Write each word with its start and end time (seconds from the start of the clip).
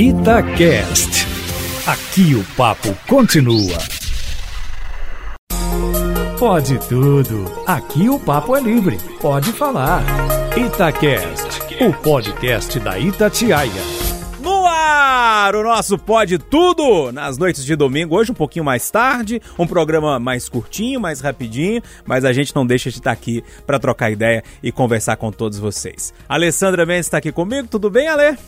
Itacast. 0.00 1.26
Aqui 1.84 2.32
o 2.36 2.44
papo 2.56 2.96
continua. 3.08 3.76
Pode 6.38 6.78
tudo. 6.88 7.44
Aqui 7.66 8.08
o 8.08 8.16
papo 8.16 8.54
é 8.54 8.60
livre. 8.60 8.96
Pode 9.20 9.50
falar. 9.52 10.04
Itacast, 10.56 11.82
o 11.84 11.92
podcast 11.94 12.78
da 12.78 12.96
Itatiaia. 12.96 13.72
No 14.40 14.68
ar, 14.68 15.56
o 15.56 15.64
nosso 15.64 15.98
Pode 15.98 16.38
Tudo, 16.38 17.10
nas 17.10 17.36
noites 17.36 17.64
de 17.64 17.74
domingo, 17.74 18.14
hoje 18.14 18.30
um 18.30 18.36
pouquinho 18.36 18.64
mais 18.64 18.88
tarde, 18.88 19.42
um 19.58 19.66
programa 19.66 20.20
mais 20.20 20.48
curtinho, 20.48 21.00
mais 21.00 21.20
rapidinho, 21.20 21.82
mas 22.06 22.24
a 22.24 22.32
gente 22.32 22.54
não 22.54 22.64
deixa 22.64 22.88
de 22.88 22.98
estar 22.98 23.10
aqui 23.10 23.42
para 23.66 23.80
trocar 23.80 24.12
ideia 24.12 24.44
e 24.62 24.70
conversar 24.70 25.16
com 25.16 25.32
todos 25.32 25.58
vocês. 25.58 26.14
Alessandra 26.28 26.86
Mendes 26.86 27.06
está 27.06 27.18
aqui 27.18 27.32
comigo, 27.32 27.66
tudo 27.66 27.90
bem, 27.90 28.06
Ale? 28.06 28.38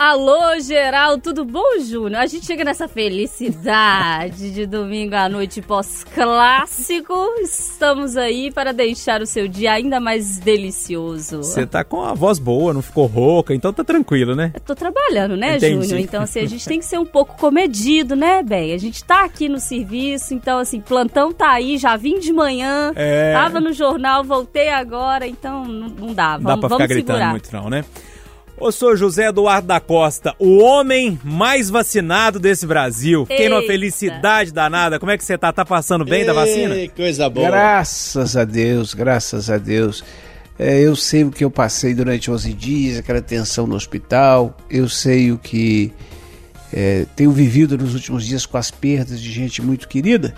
Alô, 0.00 0.58
geral, 0.60 1.18
tudo 1.18 1.44
bom, 1.44 1.78
Júnior? 1.78 2.22
A 2.22 2.26
gente 2.26 2.46
chega 2.46 2.64
nessa 2.64 2.88
felicidade 2.88 4.50
de 4.50 4.64
domingo 4.64 5.14
à 5.14 5.28
noite 5.28 5.60
pós-clássico. 5.60 7.12
Estamos 7.42 8.16
aí 8.16 8.50
para 8.50 8.72
deixar 8.72 9.20
o 9.20 9.26
seu 9.26 9.46
dia 9.46 9.72
ainda 9.72 10.00
mais 10.00 10.38
delicioso. 10.38 11.42
Você 11.42 11.66
tá 11.66 11.84
com 11.84 12.00
a 12.00 12.14
voz 12.14 12.38
boa, 12.38 12.72
não 12.72 12.80
ficou 12.80 13.04
rouca, 13.04 13.54
então 13.54 13.74
tá 13.74 13.84
tranquilo, 13.84 14.34
né? 14.34 14.52
Eu 14.54 14.60
tô 14.60 14.74
trabalhando, 14.74 15.36
né, 15.36 15.58
Júnior? 15.58 16.00
Então, 16.00 16.22
assim, 16.22 16.40
a 16.40 16.46
gente 16.46 16.64
tem 16.64 16.78
que 16.78 16.86
ser 16.86 16.98
um 16.98 17.04
pouco 17.04 17.36
comedido, 17.36 18.16
né, 18.16 18.42
bem? 18.42 18.72
A 18.72 18.78
gente 18.78 19.04
tá 19.04 19.26
aqui 19.26 19.50
no 19.50 19.60
serviço, 19.60 20.32
então, 20.32 20.60
assim, 20.60 20.80
plantão 20.80 21.30
tá 21.30 21.50
aí, 21.50 21.76
já 21.76 21.98
vim 21.98 22.18
de 22.18 22.32
manhã, 22.32 22.90
é... 22.96 23.34
tava 23.34 23.60
no 23.60 23.70
jornal, 23.70 24.24
voltei 24.24 24.70
agora, 24.70 25.26
então 25.26 25.66
não, 25.66 25.88
não 25.90 26.14
dá. 26.14 26.38
Vamos, 26.38 26.44
dá 26.46 26.56
pra 26.56 26.70
ficar 26.70 26.86
gritando 26.86 27.16
segurar. 27.18 27.30
muito 27.32 27.52
não, 27.52 27.68
né? 27.68 27.84
Eu 28.60 28.70
sou 28.70 28.94
José 28.94 29.28
Eduardo 29.28 29.66
da 29.68 29.80
Costa, 29.80 30.34
o 30.38 30.58
homem 30.58 31.18
mais 31.24 31.70
vacinado 31.70 32.38
desse 32.38 32.66
Brasil. 32.66 33.24
Fiquei 33.24 33.48
numa 33.48 33.62
felicidade 33.62 34.52
danada. 34.52 34.98
Como 34.98 35.10
é 35.10 35.16
que 35.16 35.24
você 35.24 35.38
tá? 35.38 35.50
Tá 35.50 35.64
passando 35.64 36.04
bem 36.04 36.20
Ei, 36.20 36.26
da 36.26 36.34
vacina? 36.34 36.74
Coisa 36.94 37.30
boa. 37.30 37.48
Graças 37.48 38.36
a 38.36 38.44
Deus, 38.44 38.92
graças 38.92 39.48
a 39.48 39.56
Deus. 39.56 40.04
É, 40.58 40.78
eu 40.78 40.94
sei 40.94 41.24
o 41.24 41.30
que 41.30 41.42
eu 41.42 41.50
passei 41.50 41.94
durante 41.94 42.30
11 42.30 42.52
dias, 42.52 42.98
aquela 42.98 43.22
tensão 43.22 43.66
no 43.66 43.74
hospital. 43.74 44.54
Eu 44.68 44.90
sei 44.90 45.32
o 45.32 45.38
que 45.38 45.90
é, 46.70 47.06
tenho 47.16 47.32
vivido 47.32 47.78
nos 47.78 47.94
últimos 47.94 48.26
dias 48.26 48.44
com 48.44 48.58
as 48.58 48.70
perdas 48.70 49.22
de 49.22 49.32
gente 49.32 49.62
muito 49.62 49.88
querida. 49.88 50.34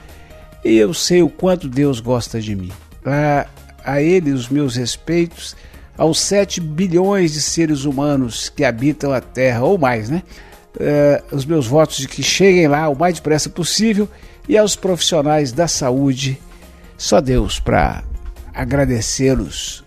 E 0.65 0.77
eu 0.77 0.95
sei 0.95 1.23
o 1.23 1.28
quanto 1.28 1.69
Deus 1.69 1.98
gosta 1.98 2.41
de 2.41 2.55
mim. 2.55 2.70
A, 3.05 3.48
a 3.84 4.00
Ele 4.00 4.31
os 4.31 4.48
meus 4.48 4.77
respeitos 4.77 5.56
aos 5.97 6.21
7 6.21 6.61
bilhões 6.61 7.33
de 7.33 7.41
seres 7.41 7.85
humanos 7.85 8.48
que 8.48 8.65
habitam 8.65 9.12
a 9.12 9.21
Terra, 9.21 9.62
ou 9.62 9.79
mais, 9.79 10.09
né? 10.09 10.23
Uh, 10.75 11.37
os 11.37 11.45
meus 11.45 11.67
votos 11.67 11.99
de 11.99 12.09
que 12.09 12.23
cheguem 12.23 12.67
lá 12.67 12.89
o 12.89 12.99
mais 12.99 13.17
depressa 13.17 13.51
possível 13.51 14.09
e 14.49 14.57
aos 14.57 14.75
profissionais 14.75 15.53
da 15.53 15.69
saúde, 15.69 16.41
só 16.97 17.21
Deus 17.21 17.61
para 17.61 18.03
agradecê-los 18.55 19.84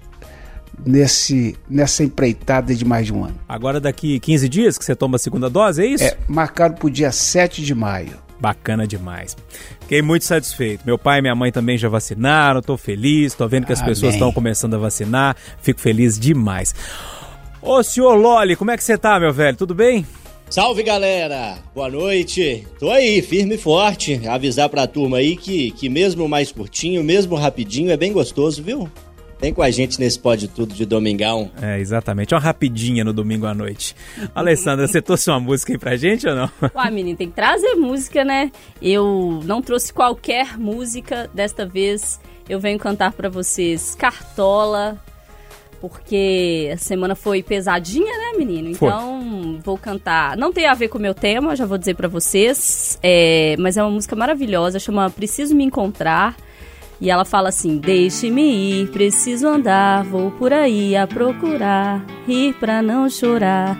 nesse 0.86 1.56
nessa 1.70 2.03
empreitada 2.03 2.75
de 2.75 2.86
mais 2.86 3.08
de 3.08 3.14
um 3.14 3.23
ano. 3.23 3.40
Agora 3.47 3.80
daqui 3.80 4.19
15 4.19 4.50
dias 4.50 4.78
que 4.78 4.86
você 4.86 4.95
toma 4.95 5.16
a 5.16 5.19
segunda 5.19 5.50
dose, 5.50 5.84
é 5.84 5.88
isso? 5.88 6.03
É, 6.03 6.17
marcado 6.28 6.75
para 6.75 6.88
o 6.88 6.90
dia 6.90 7.12
7 7.12 7.64
de 7.64 7.73
maio. 7.73 8.25
Bacana 8.39 8.86
demais. 8.86 9.36
Fiquei 9.81 10.02
muito 10.02 10.25
satisfeito. 10.25 10.86
Meu 10.86 10.97
pai 10.97 11.19
e 11.19 11.22
minha 11.22 11.36
mãe 11.36 11.52
também 11.52 11.78
já 11.78 11.88
vacinaram, 11.88 12.61
tô 12.61 12.75
feliz, 12.78 13.33
tô 13.33 13.47
vendo 13.47 13.66
que 13.66 13.73
as 13.73 13.80
Amém. 13.80 13.94
pessoas 13.94 14.14
estão 14.14 14.31
começando 14.31 14.73
a 14.73 14.78
vacinar, 14.78 15.36
fico 15.61 15.80
feliz 15.80 16.19
demais. 16.19 16.73
Ô 17.61 17.81
senhor 17.81 18.16
Loli, 18.16 18.56
como 18.56 18.72
é 18.72 18.78
que 18.78 18.83
você 18.83 18.97
tá, 18.97 19.19
meu 19.19 19.33
velho? 19.33 19.58
Tudo 19.58 19.73
bem? 19.73 20.06
Salve 20.50 20.83
galera, 20.83 21.58
boa 21.73 21.89
noite. 21.89 22.67
Tô 22.80 22.91
aí, 22.91 23.22
firme 23.22 23.56
e 23.56 23.58
forte. 23.58 24.22
Avisar 24.28 24.69
pra 24.69 24.86
turma 24.86 25.17
aí 25.17 25.36
que, 25.36 25.72
que 25.72 25.89
mesmo 25.89 26.30
mais 26.30 26.52
curtinho, 26.52 27.03
mesmo 27.03 27.36
rapidinho, 27.36 27.91
é 27.91 27.97
bem 27.97 28.13
gostoso, 28.13 28.62
viu? 28.62 28.90
Vem 29.40 29.53
com 29.53 29.62
a 29.62 29.69
gente 29.69 30.00
nesse 30.00 30.18
Pode 30.18 30.47
Tudo 30.47 30.73
de 30.73 30.85
Domingão. 30.85 31.51
É, 31.62 31.79
exatamente. 31.79 32.34
Uma 32.34 32.40
rapidinha 32.40 33.03
no 33.03 33.12
domingo 33.12 33.46
à 33.46 33.53
noite. 33.53 33.96
Alessandra, 34.34 34.88
você 34.88 35.01
trouxe 35.01 35.29
uma 35.29 35.40
música 35.40 35.73
aí 35.73 35.78
pra 35.78 35.96
gente 35.97 36.28
ou 36.28 36.35
não? 36.35 36.50
Ué, 36.73 36.90
menino, 36.90 37.18
tem 37.18 37.29
que 37.29 37.35
trazer 37.35 37.75
música, 37.75 38.23
né? 38.23 38.51
Eu 38.81 39.41
não 39.44 39.62
trouxe 39.62 39.94
qualquer 39.94 40.57
música. 40.57 41.29
Desta 41.34 41.66
vez 41.66 42.19
eu 42.47 42.59
venho 42.59 42.79
cantar 42.79 43.12
para 43.12 43.28
vocês 43.28 43.94
Cartola, 43.96 44.97
porque 45.81 46.72
a 46.73 46.78
semana 46.78 47.13
foi 47.13 47.44
pesadinha, 47.44 48.17
né, 48.17 48.38
menino? 48.38 48.69
Então 48.69 49.59
vou 49.63 49.78
cantar. 49.78 50.38
Não 50.38 50.53
tem 50.53 50.66
a 50.66 50.73
ver 50.73 50.88
com 50.88 50.97
o 50.97 51.02
meu 51.02 51.13
tema, 51.13 51.56
já 51.56 51.66
vou 51.66 51.78
dizer 51.78 51.96
para 51.96 52.07
vocês, 52.07 52.97
é... 53.03 53.56
mas 53.59 53.78
é 53.78 53.84
uma 53.84 53.91
música 53.91 54.16
maravilhosa, 54.16 54.79
chama 54.79 55.09
Preciso 55.09 55.53
Me 55.53 55.66
Encontrar. 55.66 56.35
E 57.00 57.09
ela 57.09 57.25
fala 57.25 57.50
assim: 57.50 57.78
Deixe-me 57.78 58.81
ir, 58.81 58.88
preciso 58.89 59.47
andar, 59.47 60.03
vou 60.03 60.31
por 60.31 60.53
aí 60.53 60.95
a 60.95 61.06
procurar, 61.06 62.03
rir 62.28 62.53
pra 62.53 62.81
não 62.81 63.09
chorar. 63.09 63.78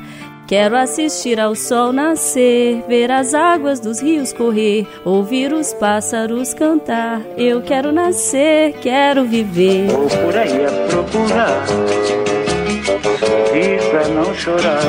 Quero 0.48 0.78
assistir 0.78 1.40
ao 1.40 1.56
sol 1.56 1.92
nascer, 1.92 2.84
ver 2.88 3.10
as 3.10 3.34
águas 3.34 3.80
dos 3.80 4.00
rios 4.00 4.32
correr, 4.32 4.86
ouvir 5.04 5.52
os 5.52 5.74
pássaros 5.74 6.54
cantar. 6.54 7.20
Eu 7.36 7.64
quero 7.64 7.92
nascer, 7.92 8.74
quero 8.74 9.26
viver. 9.26 9.88
Vou 9.88 10.08
por 10.08 10.38
aí 10.38 10.66
a 10.66 10.88
procurar, 10.88 11.66
rir 13.52 13.90
pra 13.90 14.08
não 14.10 14.36
chorar. 14.36 14.82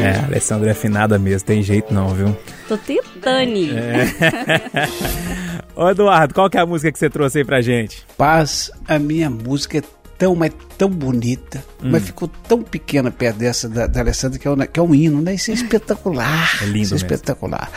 É, 0.00 0.20
a 0.20 0.26
Alessandra 0.26 0.68
é 0.68 0.72
afinada 0.72 1.18
mesmo, 1.18 1.46
tem 1.48 1.64
jeito 1.64 1.92
não, 1.92 2.10
viu? 2.10 2.36
Tô 2.68 2.76
tentando. 2.76 3.76
É. 3.76 5.48
Ô 5.82 5.90
Eduardo, 5.90 6.32
qual 6.32 6.48
que 6.48 6.56
é 6.56 6.60
a 6.60 6.66
música 6.66 6.92
que 6.92 6.98
você 6.98 7.10
trouxe 7.10 7.38
aí 7.38 7.44
pra 7.44 7.60
gente? 7.60 8.06
Paz, 8.16 8.70
a 8.86 9.00
minha 9.00 9.28
música 9.28 9.78
é 9.78 9.82
tão, 10.16 10.36
mas 10.36 10.52
tão 10.78 10.88
bonita, 10.88 11.64
hum. 11.82 11.90
mas 11.90 12.04
ficou 12.04 12.28
tão 12.28 12.62
pequena 12.62 13.10
perto 13.10 13.38
dessa 13.38 13.68
da, 13.68 13.88
da 13.88 13.98
Alessandra, 13.98 14.38
que 14.38 14.46
é, 14.46 14.50
um, 14.52 14.56
que 14.58 14.78
é 14.78 14.82
um 14.82 14.94
hino, 14.94 15.20
né? 15.20 15.34
Isso 15.34 15.50
é 15.50 15.54
espetacular. 15.54 16.62
É 16.62 16.66
lindo 16.66 16.82
Isso 16.82 16.94
é 16.94 16.94
mesmo. 16.94 17.06
espetacular. 17.06 17.68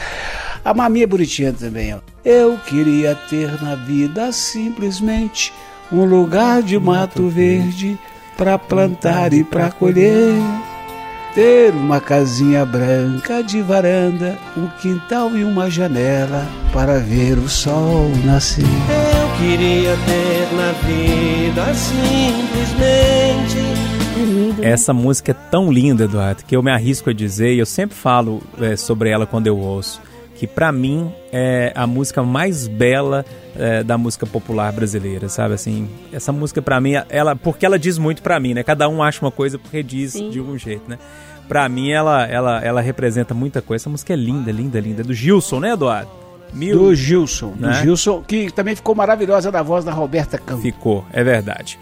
A 0.64 0.72
Maminha 0.72 1.08
Bonitinha 1.08 1.52
também, 1.52 1.96
ó. 1.96 2.00
Eu 2.24 2.60
queria 2.60 3.16
ter 3.28 3.60
na 3.60 3.74
vida 3.74 4.32
simplesmente 4.32 5.52
um 5.92 6.06
lugar 6.06 6.62
de 6.62 6.78
mato 6.78 7.28
verde 7.28 7.98
para 8.38 8.60
plantar 8.60 9.34
e 9.34 9.44
para 9.44 9.72
colher. 9.72 10.36
Ter 11.36 11.74
uma 11.74 12.00
casinha 12.00 12.66
branca 12.66 13.44
de 13.44 13.62
varanda, 13.62 14.38
um 14.56 14.68
quintal 14.80 15.36
e 15.36 15.44
uma 15.44 15.70
janela 15.70 16.48
para 16.72 16.98
ver 16.98 17.38
o 17.38 17.50
sol 17.50 18.10
nascer. 18.24 18.64
Eu 18.64 19.38
queria 19.38 19.98
ter 20.06 20.56
na 20.56 20.72
vida 20.88 21.74
simplesmente. 21.74 23.58
Essa 24.62 24.94
música 24.94 25.32
é 25.32 25.36
tão 25.52 25.70
linda, 25.70 26.06
Eduardo, 26.06 26.46
que 26.46 26.56
eu 26.56 26.64
me 26.64 26.72
arrisco 26.72 27.10
a 27.10 27.14
dizer, 27.14 27.54
e 27.54 27.60
eu 27.60 27.66
sempre 27.66 27.98
falo 27.98 28.42
é, 28.62 28.78
sobre 28.78 29.10
ela 29.10 29.26
quando 29.26 29.48
eu 29.48 29.58
ouço, 29.58 30.02
que 30.36 30.46
para 30.46 30.72
mim 30.72 31.12
é 31.32 31.72
a 31.74 31.88
música 31.88 32.22
mais 32.22 32.68
bela 32.68 33.26
é, 33.56 33.84
da 33.84 33.98
música 33.98 34.26
popular 34.26 34.72
brasileira, 34.72 35.30
sabe 35.30 35.54
assim? 35.54 35.90
Essa 36.12 36.32
música 36.32 36.62
para 36.62 36.80
mim, 36.80 36.94
ela 37.10 37.36
porque 37.36 37.66
ela 37.66 37.80
diz 37.80 37.98
muito 37.98 38.22
para 38.22 38.40
mim, 38.40 38.54
né? 38.54 38.62
Cada 38.62 38.88
um 38.90 39.02
acha 39.02 39.22
uma 39.22 39.32
coisa 39.32 39.58
porque 39.58 39.82
diz 39.82 40.12
Sim. 40.12 40.30
de 40.30 40.42
um 40.42 40.58
jeito, 40.58 40.90
né? 40.90 41.00
Pra 41.48 41.70
mim 41.70 41.92
ela, 41.92 42.26
ela, 42.26 42.60
ela 42.64 42.82
representa 42.82 43.34
muita 43.34 43.62
coisa. 43.62 43.84
Essa 43.84 43.90
música 43.90 44.14
é 44.14 44.16
linda, 44.16 44.52
linda, 44.52 44.80
linda. 44.80 45.02
É 45.02 45.04
do 45.06 45.14
Gilson, 45.14 45.60
né, 45.60 45.72
Eduardo? 45.72 46.25
Mil, 46.56 46.80
do 46.80 46.96
Gilson, 46.96 47.54
né? 47.60 47.70
do 47.70 47.74
Gilson, 47.76 48.24
que 48.24 48.52
também 48.52 48.76
ficou 48.76 48.96
maravilhosa 48.96 49.52
na 49.52 49.62
voz 49.62 49.84
da 49.84 49.92
Roberta 49.92 50.38
Campos. 50.38 50.64
Ficou, 50.64 51.06
é 51.12 51.24
verdade. 51.24 51.78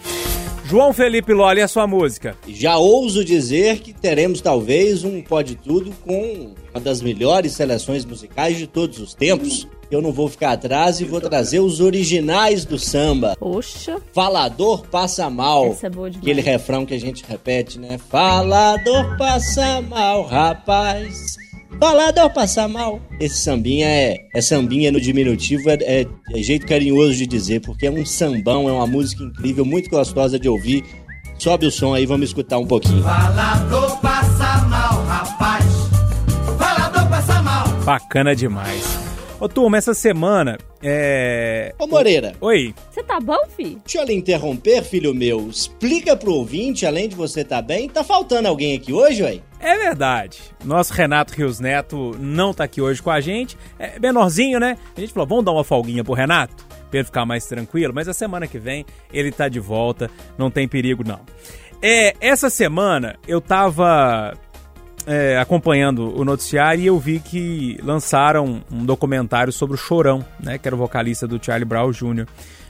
João 0.65 0.93
Felipe 0.93 1.33
Loli, 1.33 1.61
a 1.61 1.67
sua 1.67 1.85
música? 1.85 2.35
Já 2.47 2.77
ouso 2.77 3.23
dizer 3.23 3.79
que 3.79 3.93
teremos 3.93 4.41
talvez 4.41 5.03
um 5.03 5.21
Pode 5.21 5.55
Tudo 5.55 5.91
com 6.03 6.53
uma 6.71 6.79
das 6.79 7.01
melhores 7.01 7.51
seleções 7.51 8.05
musicais 8.05 8.57
de 8.57 8.65
todos 8.65 8.99
os 8.99 9.13
tempos. 9.13 9.67
Eu 9.91 10.01
não 10.01 10.11
vou 10.11 10.27
ficar 10.27 10.53
atrás 10.53 10.99
e 10.99 11.05
vou 11.05 11.21
trazer 11.21 11.59
os 11.59 11.79
originais 11.79 12.65
do 12.65 12.79
samba. 12.79 13.35
Poxa. 13.37 14.01
Falador 14.13 14.87
passa 14.87 15.29
mal. 15.29 15.67
Essa 15.67 15.85
é 15.87 15.89
boa 15.89 16.09
demais. 16.09 16.23
Aquele 16.23 16.41
refrão 16.41 16.85
que 16.85 16.95
a 16.95 16.99
gente 16.99 17.23
repete, 17.27 17.77
né? 17.77 17.99
Falador 18.09 19.15
passa 19.17 19.81
mal, 19.81 20.23
rapaz. 20.23 21.37
Falador 21.79 22.29
passa 22.29 22.67
mal. 22.67 23.01
Esse 23.19 23.37
sambinha 23.37 23.87
é, 23.87 24.17
é 24.33 24.41
sambinha 24.41 24.91
no 24.91 24.99
diminutivo, 25.01 25.69
é, 25.69 25.77
é, 25.81 26.07
é 26.33 26.43
jeito 26.43 26.65
carinhoso 26.65 27.15
de 27.15 27.27
dizer, 27.27 27.61
porque 27.61 27.87
é 27.87 27.91
um 27.91 28.05
sambão, 28.05 28.69
é 28.69 28.71
uma 28.71 28.87
música 28.87 29.23
incrível, 29.23 29.65
muito 29.65 29.89
gostosa 29.89 30.39
de 30.39 30.47
ouvir. 30.47 30.83
Sobe 31.37 31.65
o 31.65 31.71
som 31.71 31.93
aí, 31.93 32.05
vamos 32.05 32.29
escutar 32.29 32.57
um 32.57 32.65
pouquinho. 32.65 33.03
Falador 33.03 33.97
passa 33.99 34.61
mal, 34.67 35.03
rapaz. 35.05 35.65
Falador 36.57 37.09
passa 37.09 37.41
mal. 37.41 37.67
Bacana 37.83 38.35
demais. 38.35 38.92
Ô, 39.43 39.49
turma, 39.49 39.75
essa 39.75 39.93
semana 39.93 40.57
é. 40.81 41.75
Ô 41.77 41.85
Moreira, 41.85 42.31
Oi. 42.39 42.73
Você 42.89 43.03
tá 43.03 43.19
bom, 43.19 43.45
fi? 43.49 43.77
deixa 43.83 43.97
eu 43.97 44.05
lhe 44.05 44.13
interromper, 44.13 44.81
filho 44.85 45.13
meu. 45.13 45.49
Explica 45.49 46.15
pro 46.15 46.31
ouvinte, 46.31 46.85
além 46.85 47.09
de 47.09 47.15
você 47.15 47.43
tá 47.43 47.61
bem, 47.61 47.89
tá 47.89 48.05
faltando 48.05 48.47
alguém 48.47 48.77
aqui 48.77 48.93
hoje, 48.93 49.21
ué? 49.21 49.41
É 49.59 49.77
verdade. 49.77 50.39
Nosso 50.63 50.93
Renato 50.93 51.33
Rios 51.33 51.59
Neto 51.59 52.15
não 52.17 52.53
tá 52.53 52.63
aqui 52.63 52.79
hoje 52.79 53.03
com 53.03 53.09
a 53.09 53.19
gente. 53.19 53.57
É 53.77 53.99
menorzinho, 53.99 54.61
né? 54.61 54.77
A 54.95 54.99
gente 55.01 55.11
falou, 55.11 55.27
vamos 55.27 55.43
dar 55.43 55.51
uma 55.51 55.65
folguinha 55.65 56.05
pro 56.05 56.13
Renato? 56.13 56.65
Pra 56.89 56.99
ele 56.99 57.03
ficar 57.03 57.25
mais 57.25 57.45
tranquilo. 57.45 57.91
Mas 57.93 58.07
a 58.07 58.13
semana 58.13 58.47
que 58.47 58.57
vem 58.57 58.85
ele 59.11 59.29
tá 59.29 59.49
de 59.49 59.59
volta. 59.59 60.09
Não 60.37 60.49
tem 60.49 60.69
perigo, 60.69 61.03
não. 61.05 61.19
É, 61.81 62.15
essa 62.21 62.49
semana 62.49 63.17
eu 63.27 63.41
tava 63.41 64.37
é, 65.05 65.37
acompanhando 65.37 66.17
o 66.17 66.23
noticiário 66.23 66.81
e 66.81 66.87
eu 66.87 66.97
vi 66.97 67.19
que 67.19 67.77
lançaram 67.83 68.61
um 68.71 68.85
documentário 68.85 69.51
sobre 69.51 69.75
o 69.75 69.77
Chorão, 69.77 70.25
né? 70.39 70.57
Que 70.57 70.67
era 70.67 70.75
o 70.75 70.77
vocalista 70.77 71.27
do 71.27 71.43
Charlie 71.43 71.65
Brown 71.65 71.91
Jr. 71.91 72.25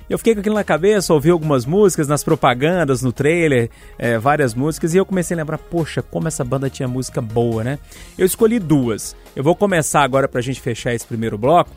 Eu 0.09 0.17
fiquei 0.17 0.33
com 0.33 0.41
aquilo 0.41 0.55
na 0.55 0.63
cabeça, 0.63 1.13
ouvi 1.13 1.29
algumas 1.29 1.65
músicas 1.65 2.07
nas 2.07 2.23
propagandas, 2.23 3.01
no 3.01 3.11
trailer, 3.11 3.69
é, 3.97 4.17
várias 4.17 4.53
músicas, 4.53 4.93
e 4.93 4.97
eu 4.97 5.05
comecei 5.05 5.33
a 5.33 5.37
lembrar, 5.37 5.57
poxa, 5.57 6.01
como 6.01 6.27
essa 6.27 6.43
banda 6.43 6.69
tinha 6.69 6.87
música 6.87 7.21
boa, 7.21 7.63
né? 7.63 7.79
Eu 8.17 8.25
escolhi 8.25 8.59
duas. 8.59 9.15
Eu 9.35 9.43
vou 9.43 9.55
começar 9.55 10.03
agora 10.03 10.27
pra 10.27 10.41
gente 10.41 10.59
fechar 10.59 10.93
esse 10.93 11.07
primeiro 11.07 11.37
bloco. 11.37 11.71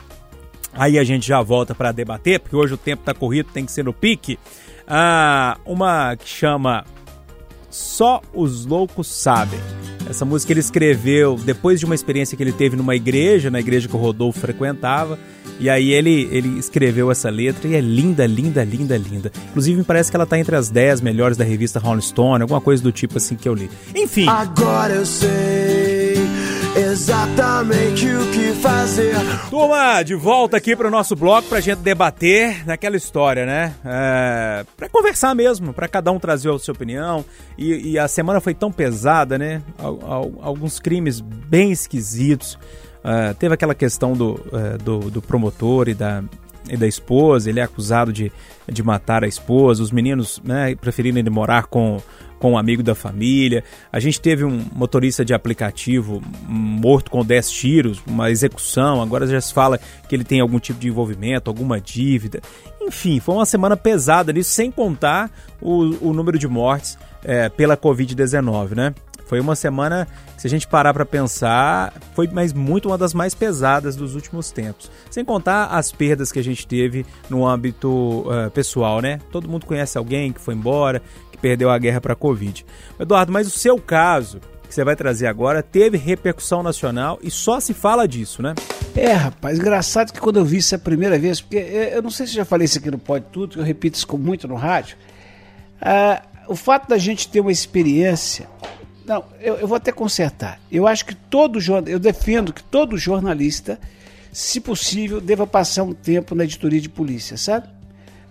Aí 0.73 0.99
a 0.99 1.05
gente 1.05 1.27
já 1.27 1.41
volta 1.41 1.75
para 1.75 1.93
debater, 1.93 2.41
porque 2.41 2.57
hoje 2.57 2.75
o 2.75 2.77
tempo 2.77 3.05
tá 3.05 3.15
corrido, 3.15 3.51
tem 3.53 3.65
que 3.65 3.73
ser 3.73 3.85
no 3.85 3.93
pique. 3.93 4.39
Ah, 4.87 5.57
uma 5.65 6.17
que 6.17 6.29
chama 6.29 6.85
Só 7.77 8.23
os 8.33 8.65
Loucos 8.65 9.07
Sabem. 9.07 9.61
Essa 10.09 10.25
música 10.25 10.51
ele 10.51 10.61
escreveu 10.61 11.37
depois 11.37 11.79
de 11.79 11.85
uma 11.85 11.95
experiência 11.95 12.35
que 12.35 12.43
ele 12.43 12.53
teve 12.53 12.75
numa 12.75 12.97
igreja, 12.97 13.51
na 13.51 13.61
igreja 13.61 13.87
que 13.87 13.95
o 13.95 13.99
Rodolfo 13.99 14.41
frequentava. 14.41 15.19
E 15.61 15.69
aí 15.69 15.93
ele, 15.93 16.27
ele 16.33 16.59
escreveu 16.59 17.11
essa 17.11 17.29
letra 17.29 17.69
e 17.69 17.75
é 17.75 17.81
linda, 17.81 18.27
linda, 18.27 18.65
linda, 18.65 18.97
linda. 18.97 19.31
Inclusive 19.51 19.77
me 19.77 19.85
parece 19.85 20.11
que 20.11 20.17
ela 20.17 20.25
tá 20.25 20.39
entre 20.39 20.57
as 20.57 20.71
10 20.71 21.03
melhores 21.03 21.37
da 21.37 21.45
revista 21.45 21.79
Rolling 21.79 22.01
Stone, 22.01 22.41
alguma 22.41 22.63
coisa 22.63 22.83
do 22.83 22.91
tipo 22.91 23.19
assim 23.19 23.37
que 23.37 23.47
eu 23.47 23.53
li. 23.53 23.69
Enfim, 23.95 24.27
Agora 24.27 24.95
eu 24.95 25.05
sei 25.05 25.96
exatamente 26.77 28.07
o 28.07 28.31
que 28.31 28.53
fazer. 28.61 29.15
Turma, 29.51 30.03
de 30.03 30.15
volta 30.15 30.57
aqui 30.57 30.75
para 30.77 30.89
o 30.89 30.91
nosso 30.91 31.17
bloco 31.17 31.49
pra 31.49 31.61
gente 31.61 31.79
debater 31.79 32.67
naquela 32.67 32.97
história, 32.97 33.45
né? 33.47 33.75
É, 33.85 34.65
para 34.77 34.89
conversar 34.89 35.35
mesmo, 35.35 35.73
para 35.73 35.89
cada 35.89 36.11
um 36.13 36.19
trazer 36.19 36.51
a 36.53 36.59
sua 36.59 36.73
opinião. 36.75 37.25
E, 37.57 37.93
e 37.93 37.99
a 37.99 38.07
semana 38.09 38.41
foi 38.41 38.55
tão 38.55 38.71
pesada, 38.71 39.39
né? 39.39 39.63
Al- 39.79 40.01
al- 40.05 40.33
alguns 40.43 40.79
crimes 40.79 41.21
bem 41.21 41.71
esquisitos. 41.73 42.59
É, 43.05 43.33
teve 43.35 43.55
aquela 43.55 43.75
questão 43.75 44.15
do, 44.15 44.41
é, 44.53 44.79
do, 44.79 44.99
do 45.11 45.23
promotor 45.23 45.89
e 45.89 45.95
da, 45.95 46.25
e 46.69 46.77
da 46.77 46.87
esposa, 46.87 47.49
ele 47.51 47.61
é 47.61 47.63
acusado 47.63 48.13
de, 48.13 48.33
de 48.71 48.83
matar 48.83 49.25
a 49.25 49.29
esposa, 49.29 49.83
os 49.83 49.91
meninos 49.91 50.41
né, 50.45 50.75
preferiram 50.75 51.19
ir 51.19 51.31
morar 51.31 51.67
com, 51.67 52.01
com 52.39 52.53
um 52.53 52.59
amigo 52.59 52.83
da 52.83 52.95
família. 52.95 53.65
A 53.93 54.01
gente 54.01 54.21
teve 54.21 54.45
um 54.45 54.65
motorista 54.73 55.25
de 55.25 55.35
aplicativo 55.35 56.23
morto 56.47 57.11
com 57.11 57.25
10 57.25 57.51
tiros, 57.51 58.03
uma 58.07 58.31
execução, 58.31 59.01
agora 59.01 59.27
já 59.27 59.41
se 59.41 59.53
fala 59.53 59.79
que 60.09 60.15
ele 60.15 60.25
tem 60.25 60.41
algum 60.41 60.59
tipo 60.59 60.79
de 60.79 60.89
envolvimento, 60.89 61.51
alguma 61.51 61.81
dívida. 61.81 62.41
Enfim, 62.81 63.19
foi 63.19 63.35
uma 63.35 63.47
semana 63.47 63.77
pesada 63.77 64.33
nisso, 64.33 64.51
sem 64.51 64.71
contar 64.71 65.31
o, 65.61 66.09
o 66.09 66.13
número 66.13 66.39
de 66.39 66.47
mortes 66.47 66.99
é, 67.25 67.49
pela 67.49 67.77
Covid-19, 67.77 68.77
né? 68.77 68.95
Foi 69.27 69.41
uma 69.41 69.57
semana 69.57 70.07
se 70.37 70.47
a 70.47 70.51
gente 70.51 70.67
parar 70.67 70.95
para 70.95 71.05
pensar, 71.05 71.93
foi 72.15 72.29
mais 72.29 72.53
muito 72.53 72.89
uma 72.89 72.97
das 72.97 73.13
mais 73.13 73.35
pesadas 73.35 73.97
dos 73.97 74.15
últimos 74.15 74.51
tempos. 74.51 74.91
Sem 75.11 75.25
contar 75.25 75.67
as 75.67 75.91
perdas 75.91 76.31
que 76.31 76.39
a 76.39 76.45
gente 76.45 76.67
teve 76.67 77.05
no 77.29 77.47
âmbito 77.47 78.25
eh, 78.31 78.51
pessoal, 78.51 79.01
né? 79.01 79.19
Todo 79.33 79.49
mundo 79.49 79.67
conhece 79.67 79.99
alguém 79.99 80.33
que 80.33 80.41
foi 80.41 80.55
embora, 80.55 81.03
que 81.33 81.39
perdeu 81.39 81.71
a 81.71 81.79
guerra 81.79 82.01
para 82.01 82.13
a 82.13 82.17
Covid. 82.17 82.65
Eduardo, 83.01 83.33
mas 83.33 83.47
o 83.47 83.51
seu 83.51 83.79
caso, 83.79 84.41
que 84.69 84.75
você 84.75 84.85
vai 84.85 84.95
trazer 84.95 85.27
agora, 85.27 85.63
teve 85.63 85.99
repercussão 85.99 86.63
nacional 86.63 87.19
e 87.23 87.31
só 87.31 87.59
se 87.59 87.75
fala 87.75 88.07
disso, 88.07 88.43
né? 88.43 88.55
É, 88.95 89.13
rapaz, 89.13 89.59
engraçado 89.59 90.13
que 90.13 90.21
quando 90.21 90.39
eu 90.39 90.45
vi 90.45 90.59
isso 90.59 90.75
a 90.75 90.79
primeira 90.79 91.19
vez, 91.19 91.41
porque 91.41 91.57
eu 91.57 92.01
não 92.01 92.11
sei 92.11 92.27
se 92.27 92.33
já 92.33 92.45
falei 92.45 92.65
isso 92.65 92.79
aqui 92.79 92.91
no 92.91 92.99
Pode 92.99 93.27
Tudo, 93.33 93.59
eu 93.59 93.65
repito 93.65 93.99
isso 93.99 94.07
muito 94.17 94.47
no 94.47 94.55
rádio. 94.55 94.97
Ah, 95.81 96.23
o 96.49 96.57
fato 96.57 96.89
da 96.89 96.99
gente 96.99 97.29
ter 97.29 97.41
uma 97.41 97.53
experiência. 97.53 98.49
Não, 99.07 99.25
eu, 99.41 99.55
eu 99.57 99.69
vou 99.69 99.77
até 99.77 99.93
consertar. 99.93 100.61
Eu 100.71 100.87
acho 100.87 101.07
que 101.07 101.15
todo 101.15 101.61
jornalista, 101.61 101.93
eu 101.93 101.99
defendo 101.99 102.53
que 102.53 102.63
todo 102.63 102.99
jornalista, 102.99 103.79
se 104.33 104.61
possível, 104.61 105.21
deva 105.21 105.47
passar 105.47 105.85
um 105.85 105.93
tempo 105.93 106.35
na 106.35 106.45
editoria 106.45 106.81
de 106.81 106.89
polícia, 106.89 107.37
sabe? 107.37 107.69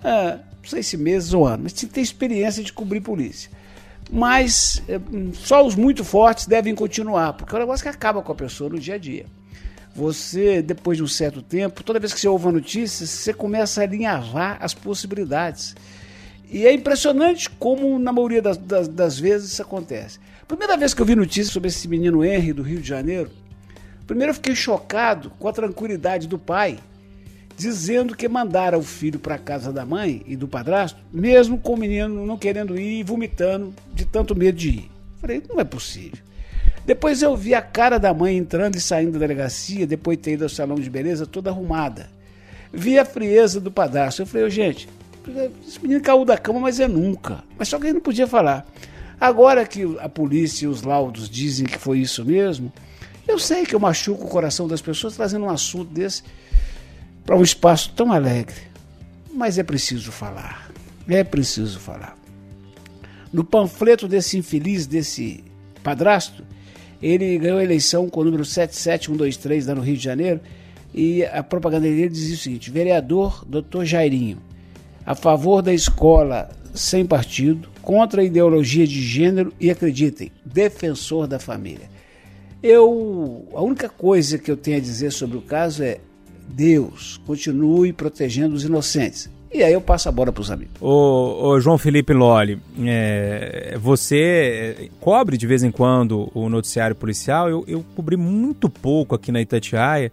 Ah, 0.04 0.40
não 0.62 0.70
sei 0.70 0.84
se 0.84 0.98
meses 0.98 1.34
ou 1.34 1.48
anos, 1.48 1.64
mas 1.64 1.74
tem 1.74 1.88
ter 1.88 2.02
experiência 2.02 2.64
de 2.64 2.74
cobrir 2.74 3.02
polícia. 3.02 3.50
Mas 4.12 4.84
eh, 4.88 5.00
só 5.34 5.66
os 5.66 5.76
muito 5.76 6.04
fortes 6.04 6.46
devem 6.46 6.76
continuar, 6.76 7.34
porque 7.34 7.56
é 7.56 7.58
um 7.58 7.62
negócio 7.62 7.84
que 7.84 7.90
acaba 7.90 8.22
com 8.22 8.32
a 8.32 8.36
pessoa 8.36 8.70
no 8.70 8.78
dia 8.78 8.96
a 8.96 8.98
dia 8.98 9.26
você, 9.96 10.62
depois 10.62 10.98
de 10.98 11.04
um 11.04 11.08
certo 11.08 11.42
tempo, 11.42 11.82
toda 11.82 12.00
vez 12.00 12.14
que 12.14 12.20
você 12.20 12.28
ouve 12.28 12.46
uma 12.46 12.52
notícia, 12.52 13.08
você 13.08 13.34
começa 13.34 13.80
a 13.80 13.86
alinhavar 13.86 14.58
as 14.60 14.74
possibilidades. 14.74 15.74
E 16.52 16.66
é 16.66 16.74
impressionante 16.74 17.50
como, 17.50 17.98
na 18.00 18.12
maioria 18.12 18.42
das, 18.42 18.58
das, 18.58 18.88
das 18.88 19.20
vezes, 19.20 19.52
isso 19.52 19.62
acontece. 19.62 20.20
Primeira 20.48 20.78
vez 20.78 20.94
que 20.94 21.02
eu 21.02 21.06
vi 21.06 21.16
notícia 21.16 21.52
sobre 21.52 21.70
esse 21.70 21.88
menino 21.88 22.24
Henry 22.24 22.54
do 22.54 22.62
Rio 22.62 22.80
de 22.80 22.88
Janeiro, 22.88 23.32
primeiro 24.06 24.30
eu 24.30 24.36
fiquei 24.36 24.56
chocado 24.56 25.32
com 25.40 25.48
a 25.48 25.54
tranquilidade 25.54 26.28
do 26.28 26.38
pai, 26.38 26.78
dizendo 27.58 28.16
que 28.16 28.28
mandara 28.28 28.78
o 28.78 28.84
filho 28.84 29.18
para 29.18 29.36
a 29.36 29.40
casa 29.40 29.74
da 29.74 29.86
mãe 29.86 30.22
e 30.28 30.36
do 30.36 30.48
padrasto, 30.48 31.00
mesmo 31.12 31.58
com 31.58 31.74
o 31.74 31.78
menino 31.78 32.26
não 32.26 32.38
querendo 32.38 32.80
ir 32.80 33.00
e 33.00 33.04
vomitando 33.04 33.74
de 33.94 34.06
tanto 34.06 34.36
medo 34.36 34.58
de 34.58 34.70
ir. 34.70 34.92
Falei, 35.20 35.42
não 35.50 35.60
é 35.60 35.64
possível. 35.64 36.20
Depois 36.86 37.24
eu 37.24 37.36
vi 37.36 37.56
a 37.56 37.62
cara 37.62 37.98
da 37.98 38.14
mãe 38.14 38.38
entrando 38.38 38.76
e 38.76 38.82
saindo 38.82 39.14
da 39.14 39.20
delegacia, 39.20 39.88
depois 39.88 40.18
de 40.18 40.24
ter 40.24 40.34
ido 40.34 40.44
ao 40.44 40.50
salão 40.50 40.76
de 40.76 40.90
beleza 40.90 41.26
toda 41.26 41.50
arrumada. 41.50 42.10
Vi 42.72 43.00
a 43.00 43.06
frieza 43.06 43.60
do 43.60 43.72
padrasto. 43.72 44.22
Eu 44.22 44.26
falei, 44.28 44.46
oh, 44.46 44.50
gente, 44.50 44.88
esse 45.66 45.82
menino 45.82 46.02
caiu 46.02 46.26
da 46.26 46.38
cama, 46.38 46.60
mas 46.60 46.80
é 46.80 46.88
nunca. 46.88 47.44
Mas 47.58 47.68
só 47.68 47.80
que 47.80 47.86
ele 47.86 47.94
não 47.94 48.02
podia 48.02 48.28
falar. 48.28 48.66
Agora 49.20 49.66
que 49.66 49.98
a 50.00 50.10
polícia 50.10 50.66
e 50.66 50.68
os 50.68 50.82
laudos 50.82 51.30
dizem 51.30 51.66
que 51.66 51.78
foi 51.78 52.00
isso 52.00 52.24
mesmo, 52.26 52.72
eu 53.28 53.40
sei 53.40 53.66
que 53.66 53.74
eu 53.74 53.80
machuco 53.80 54.26
o 54.26 54.30
coração 54.30 54.68
das 54.68 54.82
pessoas 54.82 55.16
trazendo 55.16 55.46
um 55.46 55.50
assunto 55.50 55.92
desse 55.92 56.24
para 57.26 57.36
um 57.36 57.42
espaço 57.42 57.92
tão 57.96 58.12
alegre. 58.12 58.56
Mas 59.34 59.58
é 59.58 59.64
preciso 59.64 60.12
falar. 60.12 60.70
É 61.08 61.24
preciso 61.24 61.80
falar. 61.80 62.18
No 63.32 63.44
panfleto 63.44 64.08
desse 64.08 64.38
infeliz, 64.38 64.86
desse 64.86 65.44
padrasto, 65.84 66.44
ele 67.02 67.38
ganhou 67.38 67.58
a 67.58 67.64
eleição 67.64 68.10
com 68.10 68.22
o 68.22 68.24
número 68.24 68.46
77123 68.46 69.68
lá 69.68 69.76
no 69.76 69.82
Rio 69.82 69.98
de 69.98 70.04
Janeiro 70.04 70.40
e 70.94 71.26
a 71.26 71.44
propaganda 71.44 71.88
dele 71.88 72.10
dizia 72.10 72.36
o 72.36 72.40
seguinte: 72.40 72.72
vereador 72.72 73.46
Dr. 73.46 73.84
Jairinho, 73.84 74.38
a 75.06 75.16
favor 75.16 75.62
da 75.62 75.74
escola 75.74 76.50
sem 76.74 77.06
partido, 77.06 77.70
contra 77.82 78.22
a 78.22 78.26
ideologia 78.26 78.86
de 78.86 79.02
gênero 79.02 79.54
e 79.60 79.70
acreditem, 79.70 80.32
defensor 80.44 81.28
da 81.28 81.40
família. 81.40 81.90
Eu, 82.62 83.48
a 83.54 83.62
única 83.62 83.88
coisa 83.88 84.38
que 84.38 84.50
eu 84.50 84.58
tenho 84.58 84.78
a 84.78 84.82
dizer 84.82 85.12
sobre 85.12 85.38
o 85.38 85.42
caso 85.42 85.84
é 85.84 86.00
Deus 86.48 87.22
continue 87.26 87.94
protegendo 87.94 88.56
os 88.56 88.64
inocentes. 88.64 89.30
E 89.54 89.64
aí 89.64 89.72
eu 89.72 89.80
passo 89.80 90.10
a 90.10 90.12
bola 90.12 90.34
para 90.34 90.42
os 90.42 90.52
amigos. 90.52 90.74
Ô, 90.82 91.58
João 91.62 91.78
Felipe 91.78 92.12
Lolli, 92.12 92.60
é, 92.86 93.78
você 93.80 94.90
cobre 95.00 95.38
de 95.38 95.48
vez 95.48 95.64
em 95.64 95.72
quando 95.72 96.30
o 96.34 96.50
noticiário 96.50 96.96
policial. 96.96 97.50
Eu, 97.50 97.64
eu 97.66 97.86
cobri 97.96 98.18
muito 98.18 98.70
pouco 98.70 99.16
aqui 99.16 99.32
na 99.32 99.40
Itatiaia. 99.40 100.12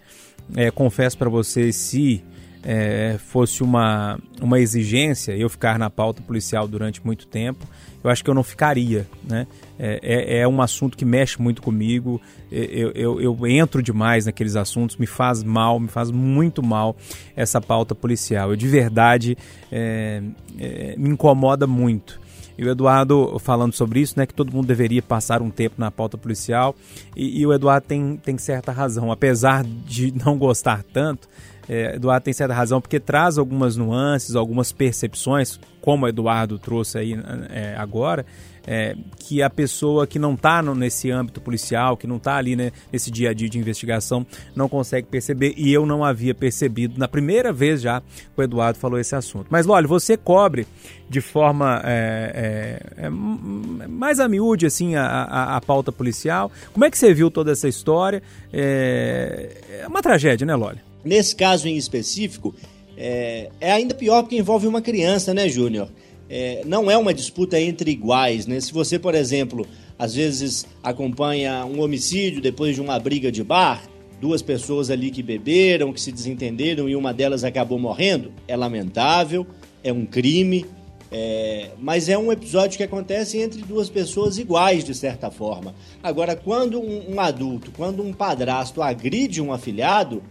É, 0.54 0.70
confesso 0.70 1.18
para 1.18 1.28
você, 1.28 1.72
se 1.72 2.22
é, 2.64 3.16
fosse 3.19 3.62
uma, 3.62 4.19
uma 4.40 4.61
exigência 4.61 5.33
eu 5.33 5.49
ficar 5.49 5.78
na 5.78 5.90
pauta 5.90 6.23
policial 6.23 6.69
durante 6.69 7.04
muito 7.04 7.26
tempo, 7.26 7.66
eu 8.02 8.11
acho 8.11 8.23
que 8.23 8.31
eu 8.31 8.35
não 8.35 8.42
ficaria. 8.42 9.07
Né? 9.25 9.47
É, 9.78 10.00
é, 10.02 10.38
é 10.40 10.49
um 10.49 10.61
assunto 10.61 10.97
que 10.97 11.04
mexe 11.04 11.40
muito 11.40 11.62
comigo. 11.62 12.21
Eu, 12.50 12.90
eu, 12.92 13.21
eu, 13.21 13.47
entro 13.47 13.83
demais 13.83 14.26
naqueles 14.26 14.57
assuntos, 14.57 14.97
me 14.97 15.07
faz 15.07 15.42
mal, 15.42 15.78
me 15.78 15.88
faz 15.88 16.11
muito 16.11 16.62
mal 16.62 16.97
essa 17.37 17.61
pauta 17.61 17.95
policial. 17.95 18.50
Eu 18.50 18.57
de 18.57 18.69
verdade 18.69 19.37
é, 19.71 20.23
é, 20.59 20.95
me 20.97 21.11
incomoda 21.11 21.66
muito. 21.66 22.21
E 22.59 22.64
o 22.64 22.71
Eduardo 22.71 23.38
falando 23.38 23.73
sobre 23.73 24.00
isso, 24.00 24.14
né, 24.19 24.26
que 24.26 24.35
todo 24.35 24.52
mundo 24.52 24.66
deveria 24.66 25.00
passar 25.00 25.40
um 25.40 25.50
tempo 25.50 25.76
na 25.78 25.90
pauta 25.90 26.19
policial. 26.19 26.75
E, 27.16 27.40
e 27.40 27.47
o 27.47 27.52
Eduardo 27.52 27.87
tem, 27.87 28.16
tem 28.16 28.37
certa 28.37 28.73
razão, 28.73 29.11
apesar 29.11 29.64
de 29.64 30.12
não 30.25 30.37
gostar 30.37 30.83
tanto, 30.83 31.28
é, 31.69 31.97
Eduardo 31.97 32.25
tem 32.25 32.35
certa 32.35 32.54
razão, 32.54 32.81
porque 32.81 32.99
traz 32.99 33.38
algumas 33.38 33.76
nuances, 33.76 34.35
algumas 34.35 34.73
percepções, 34.73 35.59
como 35.81 36.07
o 36.07 36.09
Eduardo 36.09 36.59
trouxe 36.59 36.99
aí 36.99 37.19
é, 37.50 37.75
agora, 37.76 38.25
é, 38.66 38.95
que 39.19 39.42
a 39.42 39.50
pessoa 39.50 40.07
que 40.07 40.19
não 40.19 40.35
está 40.35 40.62
nesse 40.62 41.11
âmbito 41.11 41.40
policial, 41.40 41.97
que 41.97 42.07
não 42.07 42.16
está 42.16 42.37
ali 42.37 42.54
né, 42.54 42.71
nesse 42.92 43.11
dia 43.11 43.31
a 43.31 43.35
dia 43.35 43.49
de 43.49 43.59
investigação, 43.59 44.26
não 44.54 44.69
consegue 44.69 45.09
perceber. 45.09 45.54
E 45.57 45.73
eu 45.73 45.85
não 45.85 46.04
havia 46.04 46.35
percebido 46.35 46.99
na 46.99 47.09
primeira 47.09 47.52
vez 47.52 47.81
já 47.81 48.00
que 48.00 48.07
o 48.37 48.42
Eduardo 48.42 48.78
falou 48.78 48.99
esse 48.99 49.14
assunto. 49.14 49.47
Mas, 49.50 49.66
olha, 49.66 49.87
você 49.87 50.16
cobre 50.16 50.66
de 51.09 51.21
forma 51.21 51.83
é, 51.85 52.81
é, 52.97 53.07
é 53.07 53.11
mais 53.11 54.21
a 54.21 54.28
miúde 54.28 54.66
assim, 54.66 54.95
a, 54.95 55.04
a, 55.04 55.57
a, 55.57 55.61
pauta 55.61 55.90
policial. 55.90 56.50
Como 56.73 56.85
é 56.85 56.90
que 56.90 56.97
você 56.97 57.12
viu 57.12 57.31
toda 57.31 57.52
essa 57.52 57.69
história? 57.69 58.23
É, 58.52 59.81
é 59.83 59.88
uma 59.88 60.00
tragédia, 60.00 60.47
né, 60.47 60.54
Loli? 60.54 60.91
Nesse 61.04 61.35
caso 61.35 61.68
em 61.68 61.76
específico, 61.76 62.54
é, 62.97 63.50
é 63.61 63.73
ainda 63.73 63.94
pior 63.94 64.23
porque 64.23 64.37
envolve 64.37 64.66
uma 64.66 64.82
criança, 64.82 65.35
né, 65.35 65.49
Júnior? 65.49 65.88
É, 66.28 66.62
não 66.64 66.90
é 66.90 66.97
uma 66.97 67.12
disputa 67.12 67.61
entre 67.61 67.90
iguais, 67.90 68.47
né? 68.47 68.59
Se 68.61 68.73
você, 68.73 68.99
por 68.99 69.14
exemplo, 69.14 69.66
às 69.99 70.14
vezes 70.14 70.66
acompanha 70.82 71.64
um 71.64 71.80
homicídio 71.82 72.40
depois 72.40 72.75
de 72.75 72.80
uma 72.80 72.99
briga 72.99 73.30
de 73.30 73.42
bar, 73.42 73.82
duas 74.21 74.40
pessoas 74.40 74.88
ali 74.88 75.11
que 75.11 75.23
beberam, 75.23 75.92
que 75.92 76.00
se 76.00 76.12
desentenderam 76.12 76.88
e 76.88 76.97
uma 76.97 77.12
delas 77.12 77.44
acabou 77.44 77.78
morrendo, 77.78 78.32
é 78.47 78.56
lamentável, 78.56 79.47
é 79.82 79.92
um 79.92 80.06
crime, 80.06 80.64
é, 81.11 81.73
mas 81.78 82.09
é 82.09 82.16
um 82.16 82.32
episódio 82.32 82.78
que 82.78 82.82
acontece 82.82 83.37
entre 83.37 83.61
duas 83.61 83.90
pessoas 83.90 84.38
iguais, 84.38 84.82
de 84.82 84.94
certa 84.94 85.30
forma. 85.30 85.75
Agora, 86.02 86.35
quando 86.35 86.80
um, 86.80 87.14
um 87.14 87.21
adulto, 87.21 87.71
quando 87.76 88.02
um 88.02 88.12
padrasto 88.12 88.80
agride 88.80 89.42
um 89.42 89.52
afilhado, 89.52 90.23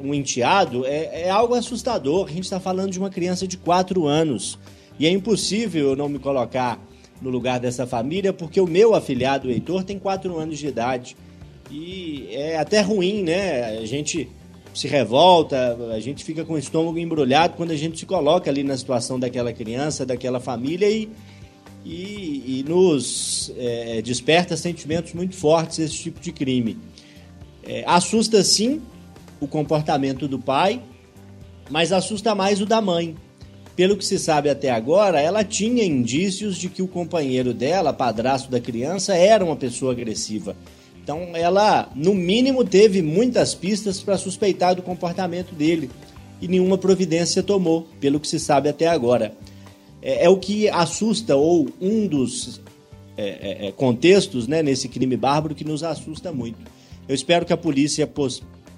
um 0.00 0.14
enteado, 0.14 0.84
é, 0.84 1.22
é 1.22 1.30
algo 1.30 1.54
assustador. 1.54 2.26
A 2.26 2.32
gente 2.32 2.44
está 2.44 2.60
falando 2.60 2.90
de 2.90 2.98
uma 2.98 3.10
criança 3.10 3.46
de 3.46 3.56
4 3.56 4.06
anos. 4.06 4.58
E 4.98 5.06
é 5.06 5.10
impossível 5.10 5.90
eu 5.90 5.96
não 5.96 6.08
me 6.08 6.18
colocar 6.18 6.80
no 7.20 7.30
lugar 7.30 7.58
dessa 7.58 7.86
família, 7.86 8.32
porque 8.32 8.60
o 8.60 8.66
meu 8.66 8.94
afilhado, 8.94 9.48
o 9.48 9.50
Heitor, 9.50 9.84
tem 9.84 9.98
4 9.98 10.36
anos 10.38 10.58
de 10.58 10.66
idade. 10.66 11.16
E 11.70 12.28
é 12.30 12.58
até 12.58 12.80
ruim, 12.80 13.22
né? 13.22 13.78
A 13.78 13.86
gente 13.86 14.28
se 14.72 14.86
revolta, 14.86 15.76
a 15.94 16.00
gente 16.00 16.22
fica 16.22 16.44
com 16.44 16.52
o 16.52 16.58
estômago 16.58 16.98
embrulhado 16.98 17.54
quando 17.56 17.70
a 17.70 17.76
gente 17.76 17.98
se 17.98 18.04
coloca 18.04 18.50
ali 18.50 18.62
na 18.62 18.76
situação 18.76 19.18
daquela 19.18 19.50
criança, 19.50 20.04
daquela 20.04 20.38
família 20.38 20.88
e, 20.90 21.08
e, 21.82 22.60
e 22.60 22.64
nos 22.68 23.50
é, 23.56 24.02
desperta 24.02 24.54
sentimentos 24.54 25.14
muito 25.14 25.34
fortes 25.34 25.78
esse 25.78 25.96
tipo 25.96 26.20
de 26.20 26.30
crime. 26.30 26.76
É, 27.64 27.84
assusta 27.86 28.44
sim 28.44 28.82
o 29.40 29.46
comportamento 29.46 30.26
do 30.26 30.38
pai, 30.38 30.80
mas 31.70 31.92
assusta 31.92 32.34
mais 32.34 32.60
o 32.60 32.66
da 32.66 32.80
mãe. 32.80 33.16
Pelo 33.74 33.96
que 33.96 34.04
se 34.04 34.18
sabe 34.18 34.48
até 34.48 34.70
agora, 34.70 35.20
ela 35.20 35.44
tinha 35.44 35.84
indícios 35.84 36.56
de 36.56 36.68
que 36.68 36.80
o 36.80 36.88
companheiro 36.88 37.52
dela, 37.52 37.92
padrasto 37.92 38.50
da 38.50 38.58
criança, 38.58 39.14
era 39.14 39.44
uma 39.44 39.56
pessoa 39.56 39.92
agressiva. 39.92 40.56
Então 41.02 41.30
ela, 41.34 41.90
no 41.94 42.14
mínimo, 42.14 42.64
teve 42.64 43.02
muitas 43.02 43.54
pistas 43.54 44.02
para 44.02 44.16
suspeitar 44.16 44.74
do 44.74 44.82
comportamento 44.82 45.54
dele 45.54 45.90
e 46.40 46.48
nenhuma 46.48 46.78
providência 46.78 47.42
tomou, 47.42 47.86
pelo 48.00 48.18
que 48.18 48.26
se 48.26 48.40
sabe 48.40 48.68
até 48.68 48.88
agora. 48.88 49.32
É, 50.02 50.24
é 50.24 50.28
o 50.28 50.38
que 50.38 50.68
assusta, 50.68 51.36
ou 51.36 51.68
um 51.80 52.06
dos 52.06 52.60
é, 53.16 53.26
é, 53.26 53.66
é 53.68 53.72
contextos 53.72 54.46
né, 54.46 54.62
nesse 54.62 54.88
crime 54.88 55.16
bárbaro 55.16 55.54
que 55.54 55.64
nos 55.64 55.82
assusta 55.82 56.32
muito. 56.32 56.58
Eu 57.08 57.14
espero 57.14 57.46
que 57.46 57.52
a 57.52 57.56
polícia 57.56 58.06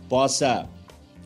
possa 0.09 0.69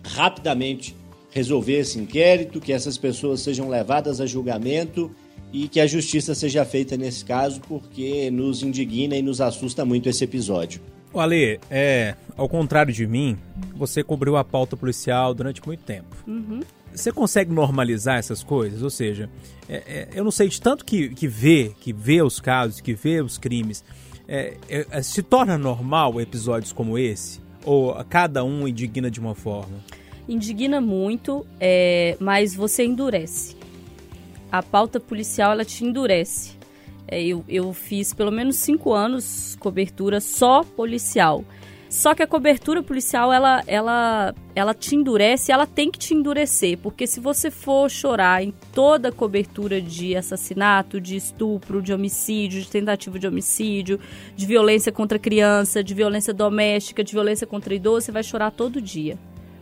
rapidamente 0.05 0.97
resolver 1.31 1.79
esse 1.79 1.99
inquérito, 1.99 2.61
que 2.61 2.73
essas 2.73 2.99
pessoas 2.99 3.41
sejam 3.41 3.69
levadas 3.69 4.21
a 4.21 4.27
julgamento 4.27 5.11
e 5.53 5.69
que 5.69 5.81
a 5.81 5.87
justiça 5.87 6.35
seja 6.35 6.65
feita 6.65 6.97
nesse 6.97 7.25
caso, 7.25 7.61
porque 7.63 8.31
nos 8.31 8.63
indigna 8.63 9.17
e 9.17 9.23
nos 9.23 9.41
assusta 9.41 9.85
muito 9.85 10.09
esse 10.09 10.25
episódio. 10.25 10.81
O 11.13 11.21
Ale, 11.21 11.61
é, 11.71 12.15
ao 12.37 12.49
contrário 12.49 12.93
de 12.93 13.07
mim, 13.07 13.37
você 13.77 14.03
cobriu 14.03 14.37
a 14.37 14.45
pauta 14.45 14.77
policial 14.77 15.35
durante 15.35 15.65
muito 15.67 15.85
tempo. 15.85 16.17
Uhum. 16.27 16.61
Você 16.95 17.13
consegue 17.13 17.53
normalizar 17.53 18.19
essas 18.19 18.43
coisas? 18.43 18.83
Ou 18.83 18.91
seja, 18.91 19.29
é, 19.69 19.77
é, 19.77 20.09
eu 20.15 20.25
não 20.25 20.31
sei 20.31 20.49
de 20.49 20.61
tanto 20.61 20.85
que, 20.85 21.11
que 21.11 21.29
vê, 21.29 21.73
que 21.81 21.93
vê 21.93 22.23
os 22.23 22.41
casos, 22.41 22.81
que 22.81 22.95
vê 22.95 23.21
os 23.21 23.37
crimes, 23.37 23.85
é, 24.27 24.57
é 24.69 25.03
se 25.03 25.23
torna 25.23 25.59
normal 25.59 26.19
episódios 26.21 26.73
como 26.73 26.99
esse? 26.99 27.41
Ou 27.65 27.95
cada 28.05 28.45
um 28.45 28.67
indigna 28.67 29.11
de 29.11 29.21
uma 29.21 29.35
forma? 29.35 29.79
Indigna 30.29 30.81
muito, 30.81 31.47
é, 31.61 32.17
mas 32.21 32.55
você 32.55 32.85
endurece. 32.85 33.57
A 34.51 34.63
pauta 34.63 35.01
policial, 35.01 35.53
ela 35.53 35.65
te 35.65 35.85
endurece. 35.85 36.53
É, 37.09 37.23
eu, 37.23 37.45
eu 37.49 37.73
fiz 37.73 38.15
pelo 38.15 38.31
menos 38.31 38.57
cinco 38.57 38.93
anos 38.93 39.57
cobertura 39.61 40.21
só 40.21 40.63
policial. 40.63 41.45
Só 41.93 42.15
que 42.15 42.23
a 42.23 42.27
cobertura 42.27 42.83
policial, 42.83 43.31
ela, 43.31 43.63
ela, 43.67 44.35
ela 44.55 44.73
te 44.73 44.97
endurece, 44.97 45.53
ela 45.53 45.67
tem 45.67 45.91
que 45.91 45.99
te 45.99 46.15
endurecer, 46.15 46.79
porque 46.79 47.07
se 47.07 47.21
você 47.21 47.51
for 47.51 47.91
chorar 47.91 48.43
em 48.43 48.51
toda 48.73 49.11
a 49.11 49.13
cobertura 49.13 49.79
de 49.79 50.17
assassinato, 50.17 50.99
de 50.99 51.17
estupro, 51.17 51.83
de 51.83 51.93
homicídio, 51.93 52.63
de 52.63 52.69
tentativa 52.71 53.19
de 53.19 53.27
homicídio, 53.27 54.01
de 54.35 54.47
violência 54.47 54.91
contra 54.91 55.19
criança, 55.19 55.85
de 55.85 55.93
violência 55.93 56.33
doméstica, 56.33 57.05
de 57.05 57.13
violência 57.13 57.47
contra 57.47 57.75
idoso, 57.75 58.07
você 58.07 58.11
vai 58.11 58.23
chorar 58.23 58.53
todo 58.53 58.81
dia, 58.81 59.19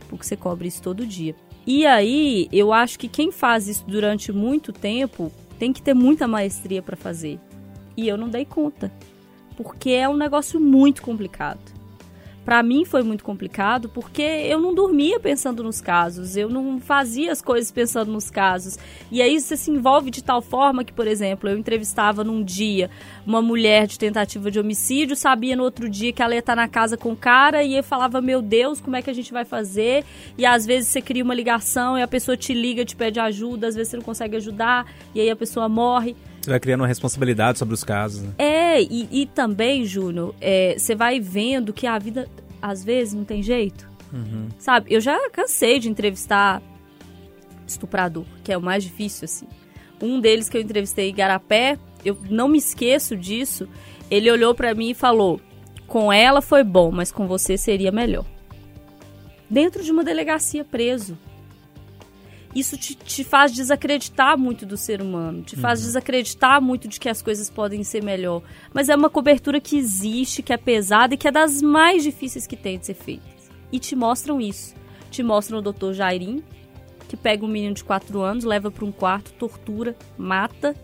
porque 0.07 0.25
você 0.25 0.37
cobre 0.37 0.69
isso 0.69 0.81
todo 0.81 1.05
dia. 1.05 1.35
E 1.67 1.85
aí, 1.85 2.47
eu 2.49 2.71
acho 2.71 2.97
que 2.97 3.09
quem 3.09 3.29
faz 3.29 3.67
isso 3.67 3.83
durante 3.85 4.31
muito 4.31 4.71
tempo 4.71 5.29
tem 5.59 5.73
que 5.73 5.81
ter 5.81 5.93
muita 5.93 6.29
maestria 6.29 6.81
para 6.81 6.95
fazer. 6.95 7.37
E 7.97 8.07
eu 8.07 8.15
não 8.15 8.29
dei 8.29 8.45
conta, 8.45 8.89
porque 9.57 9.89
é 9.89 10.07
um 10.07 10.15
negócio 10.15 10.61
muito 10.61 11.01
complicado 11.01 11.80
para 12.43 12.63
mim 12.63 12.85
foi 12.85 13.03
muito 13.03 13.23
complicado 13.23 13.87
porque 13.87 14.21
eu 14.21 14.59
não 14.59 14.73
dormia 14.73 15.19
pensando 15.19 15.63
nos 15.63 15.79
casos, 15.79 16.35
eu 16.35 16.49
não 16.49 16.79
fazia 16.79 17.31
as 17.31 17.41
coisas 17.41 17.71
pensando 17.71 18.11
nos 18.11 18.29
casos. 18.29 18.77
E 19.11 19.21
aí 19.21 19.39
você 19.39 19.55
se 19.55 19.69
envolve 19.69 20.09
de 20.09 20.23
tal 20.23 20.41
forma 20.41 20.83
que, 20.83 20.91
por 20.91 21.07
exemplo, 21.07 21.49
eu 21.49 21.57
entrevistava 21.57 22.23
num 22.23 22.43
dia 22.43 22.89
uma 23.25 23.41
mulher 23.41 23.85
de 23.85 23.99
tentativa 23.99 24.49
de 24.49 24.59
homicídio, 24.59 25.15
sabia 25.15 25.55
no 25.55 25.63
outro 25.63 25.87
dia 25.87 26.11
que 26.11 26.21
ela 26.21 26.33
ia 26.33 26.39
estar 26.39 26.55
na 26.55 26.67
casa 26.67 26.97
com 26.97 27.11
o 27.11 27.17
cara 27.17 27.63
e 27.63 27.75
eu 27.75 27.83
falava: 27.83 28.19
"Meu 28.21 28.41
Deus, 28.41 28.81
como 28.81 28.95
é 28.95 29.01
que 29.01 29.09
a 29.09 29.13
gente 29.13 29.31
vai 29.31 29.45
fazer?" 29.45 30.03
E 30.37 30.45
às 30.45 30.65
vezes 30.65 30.89
você 30.89 31.01
cria 31.01 31.23
uma 31.23 31.35
ligação 31.35 31.97
e 31.97 32.01
a 32.01 32.07
pessoa 32.07 32.35
te 32.35 32.53
liga, 32.53 32.83
te 32.83 32.95
pede 32.95 33.19
ajuda, 33.19 33.67
às 33.67 33.75
vezes 33.75 33.89
você 33.91 33.97
não 33.97 34.03
consegue 34.03 34.35
ajudar 34.37 34.85
e 35.13 35.21
aí 35.21 35.29
a 35.29 35.35
pessoa 35.35 35.69
morre. 35.69 36.15
Você 36.41 36.49
vai 36.49 36.59
criando 36.59 36.81
uma 36.81 36.87
responsabilidade 36.87 37.59
sobre 37.59 37.75
os 37.75 37.83
casos. 37.83 38.23
Né? 38.23 38.33
É, 38.37 38.81
e, 38.81 39.07
e 39.11 39.25
também, 39.27 39.85
Júnior, 39.85 40.33
é, 40.41 40.75
você 40.77 40.95
vai 40.95 41.19
vendo 41.19 41.71
que 41.71 41.85
a 41.85 41.99
vida, 41.99 42.27
às 42.59 42.83
vezes, 42.83 43.13
não 43.13 43.23
tem 43.23 43.43
jeito. 43.43 43.87
Uhum. 44.11 44.49
Sabe, 44.57 44.91
eu 44.91 44.99
já 44.99 45.29
cansei 45.29 45.79
de 45.79 45.87
entrevistar 45.87 46.61
estuprador, 47.67 48.25
que 48.43 48.51
é 48.51 48.57
o 48.57 48.61
mais 48.61 48.83
difícil, 48.83 49.25
assim. 49.25 49.47
Um 50.01 50.19
deles 50.19 50.49
que 50.49 50.57
eu 50.57 50.61
entrevistei 50.61 51.11
em 51.11 51.13
Garapé, 51.13 51.77
eu 52.03 52.17
não 52.29 52.47
me 52.47 52.57
esqueço 52.57 53.15
disso, 53.15 53.69
ele 54.09 54.29
olhou 54.31 54.55
para 54.55 54.73
mim 54.73 54.89
e 54.89 54.95
falou: 54.95 55.39
com 55.85 56.11
ela 56.11 56.41
foi 56.41 56.63
bom, 56.63 56.91
mas 56.91 57.11
com 57.11 57.27
você 57.27 57.55
seria 57.55 57.91
melhor. 57.91 58.25
Dentro 59.49 59.83
de 59.83 59.91
uma 59.91 60.03
delegacia 60.03 60.63
preso 60.63 61.17
isso 62.55 62.77
te, 62.77 62.95
te 62.95 63.23
faz 63.23 63.53
desacreditar 63.53 64.37
muito 64.37 64.65
do 64.65 64.75
ser 64.75 65.01
humano, 65.01 65.41
te 65.41 65.55
faz 65.55 65.79
uhum. 65.79 65.85
desacreditar 65.85 66.61
muito 66.61 66.87
de 66.87 66.99
que 66.99 67.09
as 67.09 67.21
coisas 67.21 67.49
podem 67.49 67.83
ser 67.83 68.03
melhor. 68.03 68.41
Mas 68.73 68.89
é 68.89 68.95
uma 68.95 69.09
cobertura 69.09 69.59
que 69.61 69.77
existe, 69.77 70.43
que 70.43 70.51
é 70.53 70.57
pesada 70.57 71.13
e 71.13 71.17
que 71.17 71.27
é 71.27 71.31
das 71.31 71.61
mais 71.61 72.03
difíceis 72.03 72.45
que 72.45 72.57
tem 72.57 72.77
de 72.77 72.85
ser 72.85 72.95
feita. 72.95 73.23
E 73.71 73.79
te 73.79 73.95
mostram 73.95 74.41
isso. 74.41 74.75
Te 75.09 75.23
mostram 75.23 75.59
o 75.59 75.61
Dr. 75.61 75.93
Jairim, 75.93 76.43
que 77.07 77.17
pega 77.17 77.45
um 77.45 77.49
menino 77.49 77.75
de 77.75 77.83
4 77.83 78.21
anos, 78.21 78.43
leva 78.43 78.71
para 78.71 78.85
um 78.85 78.91
quarto, 78.91 79.33
tortura, 79.33 79.95
mata 80.17 80.75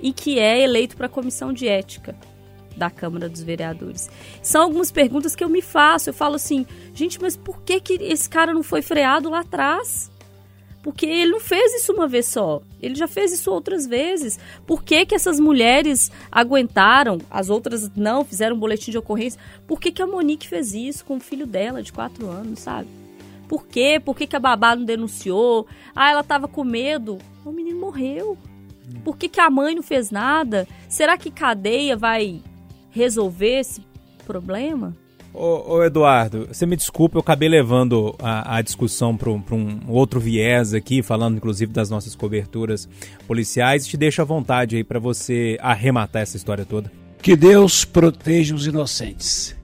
e 0.00 0.12
que 0.12 0.38
é 0.38 0.60
eleito 0.60 0.96
para 0.96 1.06
a 1.06 1.08
comissão 1.08 1.52
de 1.52 1.68
ética 1.68 2.14
da 2.76 2.90
Câmara 2.90 3.28
dos 3.28 3.42
Vereadores. 3.42 4.10
São 4.42 4.62
algumas 4.62 4.90
perguntas 4.90 5.36
que 5.36 5.44
eu 5.44 5.48
me 5.48 5.62
faço. 5.62 6.10
Eu 6.10 6.14
falo 6.14 6.34
assim, 6.34 6.66
gente, 6.92 7.20
mas 7.20 7.36
por 7.36 7.62
que, 7.62 7.80
que 7.80 7.94
esse 7.94 8.28
cara 8.28 8.52
não 8.52 8.62
foi 8.62 8.82
freado 8.82 9.30
lá 9.30 9.40
atrás? 9.40 10.10
Porque 10.82 11.06
ele 11.06 11.30
não 11.30 11.40
fez 11.40 11.74
isso 11.74 11.92
uma 11.92 12.08
vez 12.08 12.26
só. 12.26 12.60
Ele 12.80 12.96
já 12.96 13.06
fez 13.06 13.32
isso 13.32 13.50
outras 13.52 13.86
vezes. 13.86 14.38
Por 14.66 14.82
que, 14.82 15.06
que 15.06 15.14
essas 15.14 15.38
mulheres 15.38 16.10
aguentaram, 16.30 17.18
as 17.30 17.48
outras 17.48 17.88
não, 17.94 18.24
fizeram 18.24 18.56
um 18.56 18.58
boletim 18.58 18.90
de 18.90 18.98
ocorrência? 18.98 19.40
Por 19.66 19.80
que, 19.80 19.92
que 19.92 20.02
a 20.02 20.06
Monique 20.06 20.48
fez 20.48 20.74
isso 20.74 21.04
com 21.04 21.16
o 21.16 21.20
filho 21.20 21.46
dela 21.46 21.82
de 21.82 21.92
4 21.92 22.28
anos, 22.28 22.58
sabe? 22.58 22.88
Por 23.48 23.66
quê? 23.66 24.00
Por 24.04 24.16
que, 24.16 24.26
que 24.26 24.34
a 24.34 24.40
babá 24.40 24.74
não 24.74 24.84
denunciou? 24.84 25.66
Ah, 25.94 26.10
ela 26.10 26.24
tava 26.24 26.48
com 26.48 26.64
medo. 26.64 27.18
O 27.44 27.52
menino 27.52 27.78
morreu. 27.78 28.36
Por 29.04 29.16
que, 29.16 29.28
que 29.28 29.40
a 29.40 29.50
mãe 29.50 29.74
não 29.74 29.82
fez 29.82 30.10
nada? 30.10 30.66
Será 30.88 31.16
que 31.16 31.30
cadeia 31.30 31.96
vai 31.96 32.42
resolver 32.90 33.60
esse 33.60 33.82
problema? 34.26 34.96
Ô, 35.34 35.76
ô, 35.76 35.84
Eduardo, 35.84 36.46
você 36.52 36.66
me 36.66 36.76
desculpa, 36.76 37.16
eu 37.16 37.20
acabei 37.20 37.48
levando 37.48 38.14
a, 38.18 38.56
a 38.56 38.62
discussão 38.62 39.16
para 39.16 39.30
um, 39.30 39.42
um, 39.50 39.80
outro 39.88 40.20
viés 40.20 40.74
aqui, 40.74 41.02
falando 41.02 41.36
inclusive 41.36 41.72
das 41.72 41.88
nossas 41.88 42.14
coberturas 42.14 42.86
policiais. 43.26 43.86
Te 43.86 43.96
deixo 43.96 44.20
à 44.20 44.24
vontade 44.24 44.76
aí 44.76 44.84
para 44.84 44.98
você 44.98 45.56
arrematar 45.60 46.22
essa 46.22 46.36
história 46.36 46.66
toda. 46.66 46.92
Que 47.22 47.34
Deus 47.34 47.84
proteja 47.84 48.54
os 48.54 48.66
inocentes. 48.66 49.56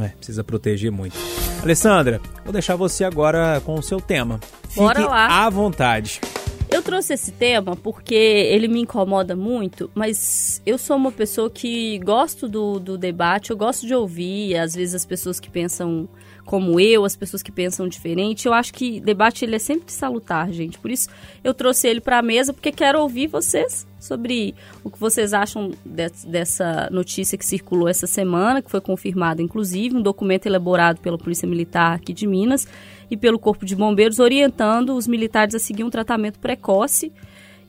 É, 0.00 0.08
precisa 0.08 0.44
proteger 0.44 0.90
muito. 0.90 1.16
Alessandra, 1.62 2.20
vou 2.44 2.52
deixar 2.52 2.76
você 2.76 3.04
agora 3.04 3.60
com 3.64 3.74
o 3.74 3.82
seu 3.82 4.00
tema. 4.00 4.40
Fique 4.68 4.80
Bora 4.80 5.06
lá. 5.06 5.46
à 5.46 5.48
vontade. 5.48 6.20
Eu 6.68 6.82
trouxe 6.82 7.14
esse 7.14 7.30
tema 7.30 7.76
porque 7.76 8.14
ele 8.14 8.66
me 8.66 8.80
incomoda 8.80 9.36
muito, 9.36 9.90
mas 9.94 10.60
eu 10.66 10.76
sou 10.76 10.96
uma 10.96 11.12
pessoa 11.12 11.48
que 11.48 11.98
gosto 12.00 12.48
do, 12.48 12.80
do 12.80 12.98
debate, 12.98 13.50
eu 13.50 13.56
gosto 13.56 13.86
de 13.86 13.94
ouvir, 13.94 14.56
às 14.56 14.74
vezes 14.74 14.94
as 14.94 15.06
pessoas 15.06 15.38
que 15.38 15.48
pensam 15.48 16.08
como 16.46 16.78
eu, 16.78 17.04
as 17.04 17.16
pessoas 17.16 17.42
que 17.42 17.50
pensam 17.50 17.88
diferente. 17.88 18.46
Eu 18.46 18.54
acho 18.54 18.72
que 18.72 19.00
debate 19.00 19.44
ele 19.44 19.56
é 19.56 19.58
sempre 19.58 19.92
salutar, 19.92 20.50
gente. 20.52 20.78
Por 20.78 20.90
isso 20.90 21.08
eu 21.42 21.52
trouxe 21.52 21.88
ele 21.88 22.00
para 22.00 22.18
a 22.18 22.22
mesa 22.22 22.52
porque 22.52 22.70
quero 22.70 23.00
ouvir 23.00 23.26
vocês 23.26 23.86
sobre 23.98 24.54
o 24.84 24.90
que 24.90 24.98
vocês 24.98 25.34
acham 25.34 25.72
de, 25.84 26.08
dessa 26.28 26.88
notícia 26.92 27.36
que 27.36 27.44
circulou 27.44 27.88
essa 27.88 28.06
semana, 28.06 28.62
que 28.62 28.70
foi 28.70 28.80
confirmada 28.80 29.42
inclusive 29.42 29.96
um 29.96 30.00
documento 30.00 30.46
elaborado 30.46 31.00
pela 31.00 31.18
Polícia 31.18 31.48
Militar 31.48 31.96
aqui 31.96 32.12
de 32.12 32.26
Minas 32.26 32.66
e 33.10 33.16
pelo 33.16 33.38
Corpo 33.38 33.66
de 33.66 33.74
Bombeiros 33.74 34.20
orientando 34.20 34.94
os 34.94 35.08
militares 35.08 35.54
a 35.54 35.58
seguir 35.58 35.82
um 35.82 35.90
tratamento 35.90 36.38
precoce 36.38 37.12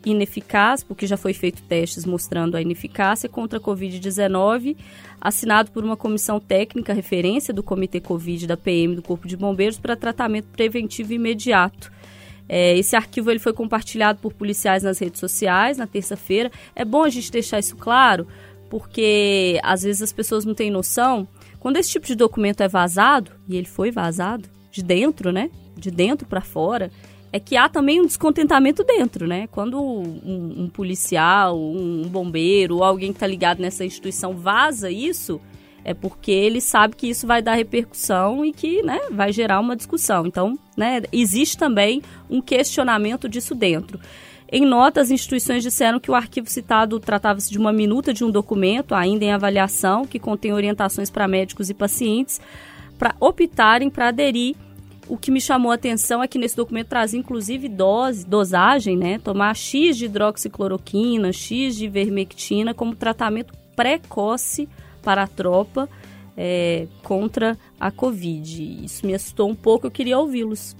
ineficaz, 0.06 0.84
porque 0.84 1.08
já 1.08 1.18
foi 1.18 1.34
feito 1.34 1.62
testes 1.64 2.06
mostrando 2.06 2.56
a 2.56 2.62
ineficácia 2.62 3.28
contra 3.28 3.60
a 3.60 3.62
Covid-19, 3.62 4.78
assinado 5.20 5.72
por 5.72 5.84
uma 5.84 5.98
comissão 5.98 6.40
técnica 6.40 6.94
referência 6.94 7.54
do 7.54 7.64
Comitê 7.64 8.00
Covid 8.00 8.48
da 8.48 8.56
PM 8.56 8.96
do 8.96 9.02
Corpo 9.02 9.28
de 9.28 9.36
Bombeiros 9.36 9.78
para 9.80 9.96
tratamento 9.96 10.48
preventivo 10.52 11.14
imediato. 11.14 11.92
É, 12.50 12.78
esse 12.78 12.96
arquivo 12.96 13.30
ele 13.30 13.40
foi 13.40 13.52
compartilhado 13.52 14.20
por 14.20 14.34
policiais 14.34 14.84
nas 14.84 15.00
redes 15.00 15.20
sociais 15.20 15.78
na 15.78 15.86
terça-feira. 15.86 16.52
É 16.76 16.86
bom 16.86 17.04
a 17.04 17.10
gente 17.10 17.32
deixar 17.32 17.60
isso 17.60 17.76
claro, 17.76 18.28
porque 18.70 19.60
às 19.64 19.84
vezes 19.84 20.02
as 20.02 20.14
pessoas 20.14 20.46
não 20.46 20.54
têm 20.54 20.72
noção. 20.72 21.28
Quando 21.60 21.78
esse 21.78 21.90
tipo 21.90 22.06
de 22.06 22.16
documento 22.16 22.62
é 22.62 22.68
vazado, 22.68 23.32
e 23.48 23.58
ele 23.58 23.68
foi 23.68 23.92
vazado, 23.92 24.48
de 24.72 24.82
dentro, 24.82 25.32
né? 25.32 25.50
De 25.76 25.92
dentro 25.92 26.28
para 26.28 26.42
fora, 26.42 26.92
é 27.32 27.40
que 27.40 27.58
há 27.58 27.68
também 27.68 28.00
um 28.02 28.06
descontentamento 28.06 28.84
dentro, 28.84 29.28
né? 29.28 29.48
Quando 29.48 29.82
um, 29.82 30.64
um 30.64 30.70
policial, 30.70 31.60
um, 31.60 32.04
bombeiro 32.08 32.84
alguém 32.84 33.12
que 33.12 33.18
está 33.18 33.28
ligado 33.28 33.60
nessa 33.60 33.84
instituição 33.84 34.34
vaza 34.34 34.90
isso, 34.90 35.42
é 35.84 35.94
porque 35.94 36.32
ele 36.32 36.62
sabe 36.62 36.96
que 36.96 37.08
isso 37.08 37.28
vai 37.28 37.42
dar 37.42 37.56
repercussão 37.56 38.44
e 38.46 38.52
que 38.52 38.82
né, 38.84 39.00
vai 39.12 39.32
gerar 39.32 39.60
uma 39.60 39.76
discussão. 39.76 40.26
Então, 40.26 40.58
né, 40.76 41.02
existe 41.12 41.58
também 41.58 42.02
um 42.30 42.42
questionamento 42.42 43.28
disso 43.28 43.54
dentro. 43.54 44.00
Em 44.50 44.66
nota, 44.66 45.02
as 45.02 45.12
instituições 45.12 45.62
disseram 45.62 46.00
que 46.00 46.10
o 46.10 46.16
arquivo 46.16 46.50
citado 46.50 46.98
tratava-se 47.00 47.52
de 47.52 47.58
uma 47.58 47.74
minuta 47.74 48.14
de 48.14 48.24
um 48.24 48.32
documento, 48.32 48.96
ainda 48.96 49.26
em 49.26 49.32
avaliação, 49.32 50.06
que 50.06 50.20
contém 50.20 50.54
orientações 50.54 51.10
para 51.10 51.28
médicos 51.28 51.70
e 51.70 51.74
pacientes 51.74 52.40
para 52.98 53.16
optarem 53.20 53.90
para 53.90 54.08
aderir 54.08 54.56
o 55.10 55.18
que 55.18 55.32
me 55.32 55.40
chamou 55.40 55.72
a 55.72 55.76
atenção 55.76 56.22
é 56.22 56.28
que 56.28 56.38
nesse 56.38 56.56
documento 56.56 56.88
traz 56.88 57.14
inclusive 57.14 57.68
dose, 57.68 58.26
dosagem, 58.26 58.98
né? 58.98 59.20
Tomar 59.20 59.56
X 59.56 59.98
de 59.98 60.06
hidroxicloroquina, 60.06 61.32
X 61.32 61.76
de 61.76 61.88
vermectina 61.88 62.74
como 62.74 62.96
tratamento 62.96 63.54
precoce 63.76 64.68
para 65.02 65.24
a 65.24 65.28
tropa 65.28 65.90
é, 66.36 66.88
contra 67.04 67.58
a 67.80 67.90
Covid. 67.92 68.84
Isso 68.86 69.06
me 69.06 69.14
assustou 69.14 69.50
um 69.50 69.56
pouco, 69.56 69.88
eu 69.88 69.92
queria 69.92 70.20
ouvi-los. 70.20 70.76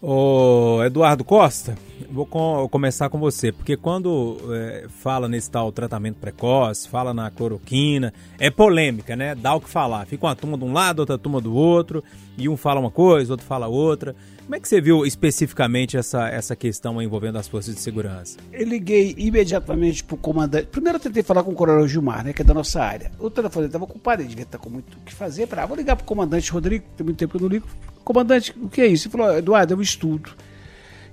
Ô, 0.00 0.82
Eduardo 0.84 1.24
Costa, 1.24 1.76
vou 2.10 2.26
com, 2.26 2.68
começar 2.70 3.08
com 3.08 3.18
você, 3.18 3.52
porque 3.52 3.76
quando 3.76 4.38
é, 4.50 4.86
fala 4.88 5.28
nesse 5.28 5.50
tal 5.50 5.72
tratamento 5.72 6.16
precoce, 6.16 6.88
fala 6.88 7.14
na 7.14 7.30
cloroquina, 7.30 8.12
é 8.38 8.50
polêmica, 8.50 9.16
né? 9.16 9.34
Dá 9.34 9.54
o 9.54 9.60
que 9.60 9.68
falar. 9.68 10.06
Fica 10.06 10.26
uma 10.26 10.36
turma 10.36 10.58
de 10.58 10.64
um 10.64 10.72
lado, 10.72 11.00
outra 11.00 11.18
turma 11.18 11.40
do 11.40 11.54
outro, 11.54 12.02
e 12.36 12.48
um 12.48 12.56
fala 12.56 12.80
uma 12.80 12.90
coisa, 12.90 13.32
outro 13.32 13.46
fala 13.46 13.66
outra. 13.66 14.14
Como 14.42 14.56
é 14.56 14.60
que 14.60 14.68
você 14.68 14.80
viu 14.80 15.06
especificamente 15.06 15.96
essa, 15.96 16.28
essa 16.28 16.56
questão 16.56 17.00
envolvendo 17.00 17.38
as 17.38 17.46
forças 17.46 17.74
de 17.74 17.80
segurança? 17.80 18.38
Eu 18.52 18.66
liguei 18.66 19.14
imediatamente 19.16 20.02
pro 20.02 20.16
comandante. 20.16 20.66
Primeiro 20.66 20.96
eu 20.96 21.00
tentei 21.00 21.22
falar 21.22 21.44
com 21.44 21.52
o 21.52 21.54
coronel 21.54 21.86
Gilmar, 21.86 22.24
né, 22.24 22.32
que 22.32 22.42
é 22.42 22.44
da 22.44 22.52
nossa 22.52 22.82
área. 22.82 23.12
O 23.18 23.30
telefone 23.30 23.66
estava 23.66 23.84
ocupado, 23.84 24.20
ele 24.20 24.28
devia 24.28 24.42
estar 24.42 24.58
com 24.58 24.68
muito 24.68 24.98
o 24.98 25.00
que 25.00 25.14
fazer. 25.14 25.46
Falei, 25.46 25.64
ah, 25.64 25.66
vou 25.66 25.76
ligar 25.76 25.96
pro 25.96 26.04
comandante 26.04 26.50
Rodrigo, 26.50 26.84
tem 26.96 27.04
muito 27.04 27.18
tempo 27.18 27.30
que 27.30 27.36
eu 27.36 27.42
não 27.42 27.48
ligo. 27.48 27.66
Comandante, 28.04 28.52
o 28.60 28.68
que 28.68 28.80
é 28.80 28.86
isso? 28.86 29.06
Ele 29.06 29.12
falou, 29.12 29.38
Eduardo, 29.38 29.74
é 29.74 29.76
um 29.76 29.80
estudo 29.80 30.32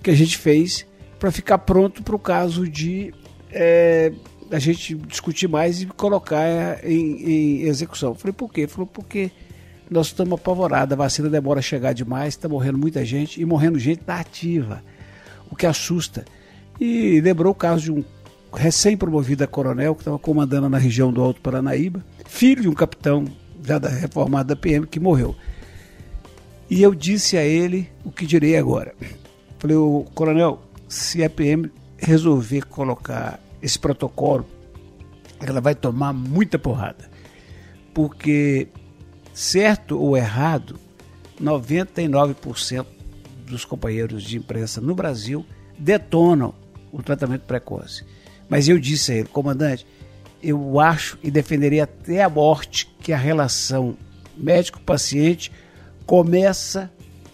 que 0.01 0.09
a 0.09 0.15
gente 0.15 0.37
fez 0.37 0.85
para 1.19 1.31
ficar 1.31 1.57
pronto 1.59 2.01
para 2.01 2.15
o 2.15 2.19
caso 2.19 2.67
de 2.67 3.13
é, 3.51 4.11
a 4.51 4.59
gente 4.59 4.95
discutir 4.95 5.47
mais 5.47 5.81
e 5.81 5.85
colocar 5.85 6.83
em, 6.83 7.61
em 7.61 7.61
execução. 7.63 8.15
Falei, 8.15 8.33
por 8.33 8.51
quê? 8.51 8.67
Falou, 8.67 8.87
porque 8.87 9.31
nós 9.89 10.07
estamos 10.07 10.33
apavorados, 10.39 10.93
a 10.93 10.95
vacina 10.95 11.29
demora 11.29 11.59
a 11.59 11.63
chegar 11.63 11.93
demais, 11.93 12.35
está 12.35 12.47
morrendo 12.47 12.77
muita 12.77 13.03
gente 13.03 13.41
e 13.41 13.45
morrendo 13.45 13.79
gente 13.79 14.01
na 14.05 14.19
ativa, 14.19 14.83
o 15.49 15.55
que 15.55 15.65
assusta. 15.65 16.25
E 16.79 17.19
lembrou 17.21 17.51
o 17.51 17.55
caso 17.55 17.83
de 17.83 17.91
um 17.91 18.03
recém-promovido 18.53 19.43
a 19.43 19.47
coronel 19.47 19.93
que 19.93 20.01
estava 20.01 20.17
comandando 20.17 20.69
na 20.69 20.77
região 20.77 21.11
do 21.11 21.21
Alto 21.21 21.41
Paranaíba, 21.41 22.03
filho 22.25 22.61
de 22.61 22.69
um 22.69 22.73
capitão 22.73 23.25
já 23.63 23.77
da 23.77 23.89
reformada 23.89 24.55
da 24.55 24.55
PM 24.55 24.87
que 24.87 24.99
morreu. 24.99 25.35
E 26.69 26.81
eu 26.81 26.93
disse 26.93 27.35
a 27.35 27.43
ele 27.43 27.89
o 28.05 28.11
que 28.11 28.25
direi 28.25 28.55
agora. 28.55 28.93
Falei, 29.59 29.75
o 29.75 30.05
coronel, 30.15 30.61
se 30.87 31.23
a 31.23 31.29
PM 31.29 31.69
resolver 31.97 32.65
colocar 32.65 33.39
esse 33.61 33.77
protocolo, 33.77 34.45
ela 35.41 35.59
vai 35.59 35.75
tomar 35.75 36.13
muita 36.13 36.57
porrada. 36.57 37.09
Porque 37.93 38.69
certo 39.33 39.99
ou 39.99 40.15
errado, 40.15 40.79
99% 41.41 42.85
dos 43.45 43.65
companheiros 43.65 44.23
de 44.23 44.37
imprensa 44.37 44.79
no 44.79 44.95
Brasil 44.95 45.45
detonam 45.77 46.53
o 46.91 47.03
tratamento 47.03 47.41
precoce. 47.41 48.05
Mas 48.47 48.67
eu 48.67 48.79
disse 48.79 49.11
a 49.11 49.15
ele, 49.15 49.27
comandante, 49.27 49.85
eu 50.41 50.79
acho 50.79 51.17
e 51.21 51.29
defenderia 51.29 51.83
até 51.83 52.23
a 52.23 52.29
morte 52.29 52.89
que 53.01 53.11
a 53.11 53.17
relação 53.17 53.97
médico-paciente 54.37 55.51
começa, 56.05 56.89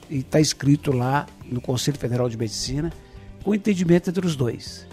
e 0.09 0.17
está 0.17 0.39
escrito 0.39 0.91
lá 0.91 1.25
no 1.49 1.61
Conselho 1.61 1.97
Federal 1.97 2.29
de 2.29 2.37
Medicina, 2.37 2.91
o 3.45 3.53
entendimento 3.53 4.09
entre 4.09 4.25
os 4.25 4.35
dois. 4.35 4.87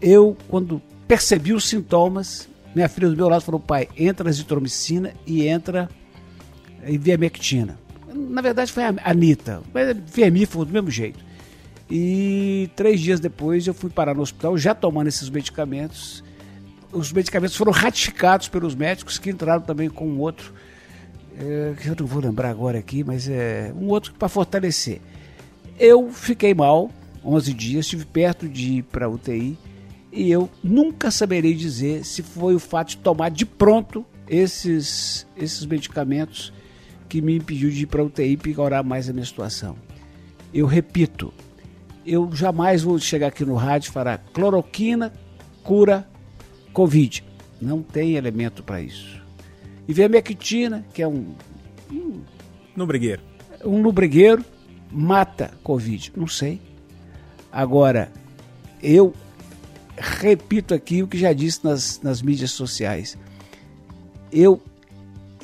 Eu, 0.00 0.36
quando 0.48 0.82
percebi 1.06 1.52
os 1.52 1.68
sintomas, 1.68 2.48
minha 2.74 2.88
filha 2.88 3.08
do 3.08 3.16
meu 3.16 3.28
lado 3.28 3.42
falou, 3.42 3.60
pai, 3.60 3.88
entra 3.96 4.28
azitromicina 4.28 5.12
e 5.26 5.46
entra 5.46 5.88
e 6.86 6.98
vermectina. 6.98 7.78
Na 8.12 8.42
verdade 8.42 8.72
foi 8.72 8.84
a 8.84 8.94
Anitta, 9.04 9.62
mas 9.72 9.96
vermífugo 10.06 10.64
do 10.64 10.72
mesmo 10.72 10.90
jeito. 10.90 11.24
E 11.90 12.70
três 12.74 13.00
dias 13.00 13.20
depois 13.20 13.66
eu 13.66 13.74
fui 13.74 13.90
parar 13.90 14.14
no 14.14 14.22
hospital 14.22 14.56
já 14.56 14.74
tomando 14.74 15.08
esses 15.08 15.28
medicamentos. 15.28 16.24
Os 16.92 17.12
medicamentos 17.12 17.56
foram 17.56 17.72
ratificados 17.72 18.48
pelos 18.48 18.74
médicos 18.74 19.18
que 19.18 19.30
entraram 19.30 19.62
também 19.62 19.90
com 19.90 20.06
um 20.06 20.18
outro, 20.20 20.52
é, 21.38 21.74
que 21.80 21.88
eu 21.88 21.96
não 21.98 22.06
vou 22.06 22.22
lembrar 22.22 22.50
agora 22.50 22.78
aqui, 22.78 23.02
mas 23.04 23.28
é 23.28 23.72
um 23.76 23.88
outro 23.88 24.14
para 24.14 24.28
fortalecer. 24.28 25.00
Eu 25.78 26.10
fiquei 26.10 26.54
mal 26.54 26.90
11 27.24 27.52
dias, 27.52 27.86
estive 27.86 28.04
perto 28.04 28.48
de 28.48 28.74
ir 28.74 28.82
para 28.82 29.08
UTI 29.08 29.58
e 30.12 30.30
eu 30.30 30.48
nunca 30.62 31.10
saberei 31.10 31.54
dizer 31.54 32.04
se 32.04 32.22
foi 32.22 32.54
o 32.54 32.60
fato 32.60 32.90
de 32.90 32.96
tomar 32.98 33.30
de 33.30 33.44
pronto 33.44 34.06
esses, 34.28 35.26
esses 35.36 35.66
medicamentos 35.66 36.52
que 37.08 37.20
me 37.20 37.36
impediu 37.36 37.70
de 37.70 37.82
ir 37.82 37.86
para 37.86 38.02
a 38.02 38.04
UTI 38.04 38.32
e 38.32 38.36
piorar 38.36 38.84
mais 38.84 39.08
a 39.08 39.12
minha 39.12 39.24
situação. 39.24 39.76
Eu 40.52 40.66
repito, 40.66 41.34
eu 42.06 42.30
jamais 42.32 42.82
vou 42.82 42.98
chegar 42.98 43.28
aqui 43.28 43.44
no 43.44 43.56
rádio 43.56 43.88
e 43.88 43.92
falar 43.92 44.18
cloroquina 44.32 45.12
cura 45.62 46.06
Covid. 46.72 47.24
Não 47.60 47.82
tem 47.82 48.14
elemento 48.14 48.62
para 48.62 48.80
isso. 48.80 49.20
E 49.88 49.92
vermectina, 49.92 50.84
que 50.92 51.02
é 51.02 51.08
um, 51.08 51.34
um 51.90 52.20
nubrigueiro. 52.76 53.22
Um 53.64 53.80
nubrigueiro 53.80 54.44
mata 54.94 55.50
Covid. 55.62 56.12
Não 56.16 56.26
sei. 56.28 56.60
Agora, 57.50 58.10
eu 58.82 59.12
repito 59.96 60.74
aqui 60.74 61.02
o 61.02 61.08
que 61.08 61.18
já 61.18 61.32
disse 61.32 61.64
nas, 61.64 62.00
nas 62.02 62.22
mídias 62.22 62.52
sociais. 62.52 63.18
Eu 64.32 64.60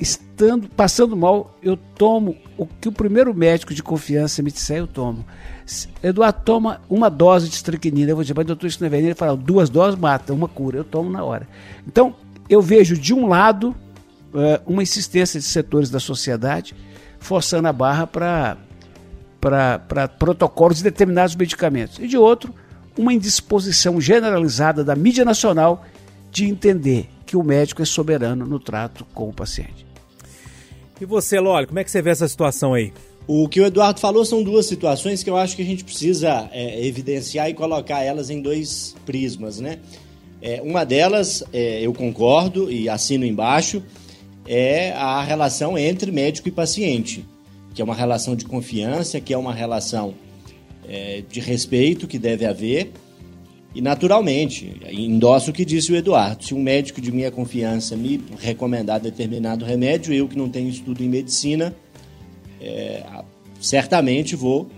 estando 0.00 0.68
passando 0.68 1.16
mal, 1.16 1.56
eu 1.62 1.76
tomo 1.76 2.36
o 2.56 2.66
que 2.66 2.88
o 2.88 2.92
primeiro 2.92 3.34
médico 3.34 3.74
de 3.74 3.82
confiança 3.82 4.42
me 4.42 4.50
disser, 4.50 4.78
eu 4.78 4.86
tomo. 4.86 5.24
Eduardo 6.02 6.40
toma 6.44 6.80
uma 6.88 7.08
dose 7.08 7.48
de 7.48 7.54
estricnina. 7.54 8.10
Eu 8.10 8.16
vou 8.16 8.24
dizer, 8.24 8.34
mas 8.34 8.46
doutor, 8.46 8.66
isso 8.66 8.80
não 8.80 8.86
é 8.86 8.90
veneno. 8.90 9.08
Ele 9.08 9.14
fala, 9.14 9.36
duas 9.36 9.68
doses 9.68 9.98
mata, 9.98 10.32
uma 10.32 10.48
cura. 10.48 10.78
Eu 10.78 10.84
tomo 10.84 11.10
na 11.10 11.22
hora. 11.22 11.46
Então, 11.86 12.14
eu 12.48 12.60
vejo 12.60 12.96
de 12.96 13.14
um 13.14 13.28
lado 13.28 13.74
uh, 14.34 14.60
uma 14.66 14.82
insistência 14.82 15.38
de 15.38 15.46
setores 15.46 15.90
da 15.90 16.00
sociedade 16.00 16.74
forçando 17.20 17.68
a 17.68 17.72
barra 17.72 18.06
para 18.06 18.56
para 19.40 20.08
protocolos 20.18 20.78
de 20.78 20.84
determinados 20.84 21.34
medicamentos. 21.34 21.98
E 21.98 22.06
de 22.06 22.16
outro, 22.16 22.54
uma 22.96 23.12
indisposição 23.12 24.00
generalizada 24.00 24.84
da 24.84 24.94
mídia 24.94 25.24
nacional 25.24 25.84
de 26.30 26.44
entender 26.44 27.08
que 27.26 27.36
o 27.36 27.42
médico 27.42 27.82
é 27.82 27.84
soberano 27.84 28.44
no 28.44 28.58
trato 28.58 29.06
com 29.14 29.28
o 29.28 29.32
paciente. 29.32 29.86
E 31.00 31.04
você, 31.04 31.40
Loli, 31.40 31.66
como 31.66 31.78
é 31.78 31.84
que 31.84 31.90
você 31.90 32.02
vê 32.02 32.10
essa 32.10 32.28
situação 32.28 32.74
aí? 32.74 32.92
O 33.26 33.48
que 33.48 33.60
o 33.60 33.66
Eduardo 33.66 34.00
falou 34.00 34.24
são 34.24 34.42
duas 34.42 34.66
situações 34.66 35.22
que 35.22 35.30
eu 35.30 35.36
acho 35.36 35.56
que 35.56 35.62
a 35.62 35.64
gente 35.64 35.84
precisa 35.84 36.48
é, 36.52 36.84
evidenciar 36.84 37.48
e 37.48 37.54
colocar 37.54 38.02
elas 38.02 38.28
em 38.28 38.42
dois 38.42 38.94
prismas, 39.06 39.60
né? 39.60 39.78
É, 40.42 40.60
uma 40.62 40.84
delas, 40.84 41.44
é, 41.52 41.80
eu 41.80 41.92
concordo 41.92 42.70
e 42.70 42.88
assino 42.88 43.24
embaixo, 43.24 43.82
é 44.46 44.90
a 44.92 45.22
relação 45.22 45.78
entre 45.78 46.10
médico 46.10 46.48
e 46.48 46.50
paciente, 46.50 47.24
que 47.74 47.80
é 47.80 47.84
uma 47.84 47.94
relação 47.94 48.34
de 48.34 48.44
confiança, 48.44 49.20
que 49.20 49.32
é 49.32 49.38
uma 49.38 49.54
relação 49.54 50.14
é, 50.88 51.22
de 51.28 51.40
respeito 51.40 52.06
que 52.06 52.18
deve 52.18 52.44
haver. 52.44 52.90
E 53.72 53.80
naturalmente, 53.80 54.80
endosso 54.90 55.50
o 55.50 55.52
que 55.52 55.64
disse 55.64 55.92
o 55.92 55.96
Eduardo. 55.96 56.44
Se 56.44 56.54
um 56.54 56.60
médico 56.60 57.00
de 57.00 57.12
minha 57.12 57.30
confiança 57.30 57.96
me 57.96 58.20
recomendar 58.40 58.98
determinado 58.98 59.64
remédio, 59.64 60.12
eu 60.12 60.26
que 60.26 60.36
não 60.36 60.48
tenho 60.48 60.68
estudo 60.68 61.04
em 61.04 61.08
medicina, 61.08 61.74
é, 62.60 63.04
certamente 63.60 64.34
vou 64.34 64.68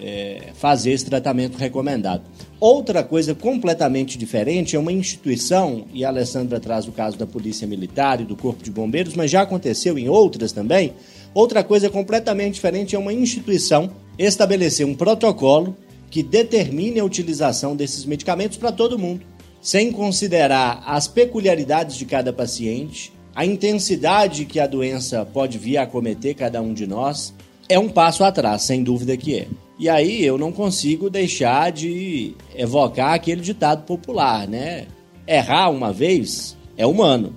é, 0.00 0.50
fazer 0.54 0.92
esse 0.92 1.04
tratamento 1.04 1.56
recomendado. 1.56 2.22
Outra 2.60 3.02
coisa 3.02 3.34
completamente 3.34 4.16
diferente 4.16 4.76
é 4.76 4.78
uma 4.78 4.92
instituição, 4.92 5.84
e 5.92 6.04
a 6.04 6.08
Alessandra 6.08 6.60
traz 6.60 6.86
o 6.86 6.92
caso 6.92 7.18
da 7.18 7.26
Polícia 7.26 7.66
Militar 7.66 8.20
e 8.20 8.24
do 8.24 8.36
Corpo 8.36 8.62
de 8.62 8.70
Bombeiros, 8.70 9.14
mas 9.14 9.30
já 9.30 9.42
aconteceu 9.42 9.98
em 9.98 10.08
outras 10.08 10.52
também. 10.52 10.92
Outra 11.34 11.64
coisa 11.64 11.90
completamente 11.90 12.54
diferente 12.54 12.94
é 12.94 12.98
uma 12.98 13.12
instituição 13.12 13.90
estabelecer 14.16 14.86
um 14.86 14.94
protocolo 14.94 15.76
que 16.08 16.22
determine 16.22 17.00
a 17.00 17.04
utilização 17.04 17.74
desses 17.74 18.04
medicamentos 18.04 18.56
para 18.56 18.70
todo 18.70 18.98
mundo, 18.98 19.26
sem 19.60 19.90
considerar 19.90 20.84
as 20.86 21.08
peculiaridades 21.08 21.96
de 21.96 22.04
cada 22.04 22.32
paciente, 22.32 23.12
a 23.34 23.44
intensidade 23.44 24.44
que 24.44 24.60
a 24.60 24.66
doença 24.66 25.24
pode 25.24 25.58
vir 25.58 25.76
a 25.76 25.82
acometer 25.82 26.36
cada 26.36 26.62
um 26.62 26.72
de 26.72 26.86
nós, 26.86 27.34
é 27.68 27.78
um 27.78 27.88
passo 27.88 28.22
atrás, 28.22 28.62
sem 28.62 28.84
dúvida 28.84 29.16
que 29.16 29.34
é. 29.34 29.48
E 29.76 29.88
aí 29.88 30.24
eu 30.24 30.38
não 30.38 30.52
consigo 30.52 31.10
deixar 31.10 31.72
de 31.72 32.36
evocar 32.54 33.14
aquele 33.14 33.40
ditado 33.40 33.84
popular, 33.84 34.46
né? 34.46 34.86
Errar 35.26 35.70
uma 35.70 35.92
vez 35.92 36.56
é 36.76 36.86
humano. 36.86 37.34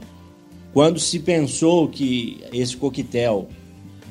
Quando 0.72 1.00
se 1.00 1.18
pensou 1.18 1.88
que 1.88 2.44
esse 2.54 2.78
coquetel 2.78 3.48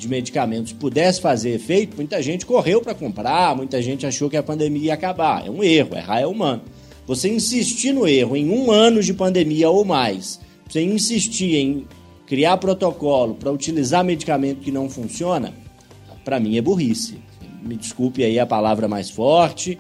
medicamentos 0.07 0.73
pudesse 0.73 1.21
fazer 1.21 1.51
efeito, 1.51 1.97
muita 1.97 2.23
gente 2.23 2.47
correu 2.47 2.81
para 2.81 2.95
comprar, 2.95 3.57
muita 3.57 3.83
gente 3.83 4.07
achou 4.07 4.31
que 4.31 4.37
a 4.37 4.43
pandemia 4.43 4.87
ia 4.87 4.95
acabar. 4.95 5.47
É 5.47 5.51
um 5.51 5.63
erro, 5.63 5.97
errar 5.97 6.21
é 6.21 6.27
humano. 6.27 6.63
Você 7.07 7.29
insistir 7.29 7.93
no 7.93 8.07
erro 8.07 8.37
em 8.37 8.51
um 8.51 8.71
ano 8.71 9.03
de 9.03 9.15
pandemia 9.15 9.71
ou 9.71 9.85
mais, 9.85 10.41
você 10.69 10.83
insistir 10.83 11.55
em 11.55 11.87
criar 12.27 12.57
protocolo 12.57 13.35
para 13.35 13.53
utilizar 13.53 14.05
medicamento 14.05 14.61
que 14.61 14.73
não 14.73 14.91
funciona, 14.91 15.55
para 16.25 16.41
mim 16.41 16.57
é 16.57 16.61
burrice. 16.61 17.19
Me 17.63 17.77
desculpe 17.77 18.25
aí 18.25 18.39
a 18.39 18.47
palavra 18.47 18.89
mais 18.89 19.11
forte, 19.11 19.79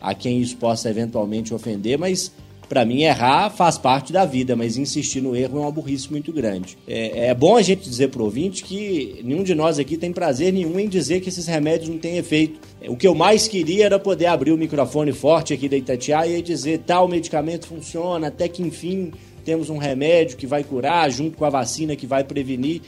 a 0.00 0.14
quem 0.14 0.40
isso 0.40 0.56
possa 0.56 0.88
eventualmente 0.88 1.52
ofender, 1.52 1.98
mas 1.98 2.32
para 2.68 2.84
mim, 2.84 3.02
errar 3.02 3.48
faz 3.50 3.78
parte 3.78 4.12
da 4.12 4.26
vida, 4.26 4.54
mas 4.54 4.76
insistir 4.76 5.22
no 5.22 5.34
erro 5.34 5.58
é 5.58 5.60
uma 5.62 5.70
burrice 5.70 6.10
muito 6.10 6.32
grande. 6.32 6.76
É, 6.86 7.28
é 7.28 7.34
bom 7.34 7.56
a 7.56 7.62
gente 7.62 7.88
dizer 7.88 8.08
pro 8.08 8.24
ouvinte 8.24 8.62
que 8.62 9.20
nenhum 9.24 9.42
de 9.42 9.54
nós 9.54 9.78
aqui 9.78 9.96
tem 9.96 10.12
prazer 10.12 10.52
nenhum 10.52 10.78
em 10.78 10.88
dizer 10.88 11.20
que 11.20 11.30
esses 11.30 11.46
remédios 11.46 11.88
não 11.88 11.98
têm 11.98 12.18
efeito. 12.18 12.60
O 12.86 12.96
que 12.96 13.08
eu 13.08 13.14
mais 13.14 13.48
queria 13.48 13.86
era 13.86 13.98
poder 13.98 14.26
abrir 14.26 14.52
o 14.52 14.58
microfone 14.58 15.12
forte 15.12 15.54
aqui 15.54 15.68
da 15.68 15.76
Itatiaia 15.76 16.36
e 16.36 16.42
dizer 16.42 16.80
tal 16.86 17.08
medicamento 17.08 17.66
funciona, 17.66 18.26
até 18.26 18.46
que 18.48 18.62
enfim 18.62 19.12
temos 19.44 19.70
um 19.70 19.78
remédio 19.78 20.36
que 20.36 20.46
vai 20.46 20.62
curar, 20.62 21.10
junto 21.10 21.38
com 21.38 21.44
a 21.46 21.50
vacina 21.50 21.96
que 21.96 22.06
vai 22.06 22.22
prevenir. 22.22 22.82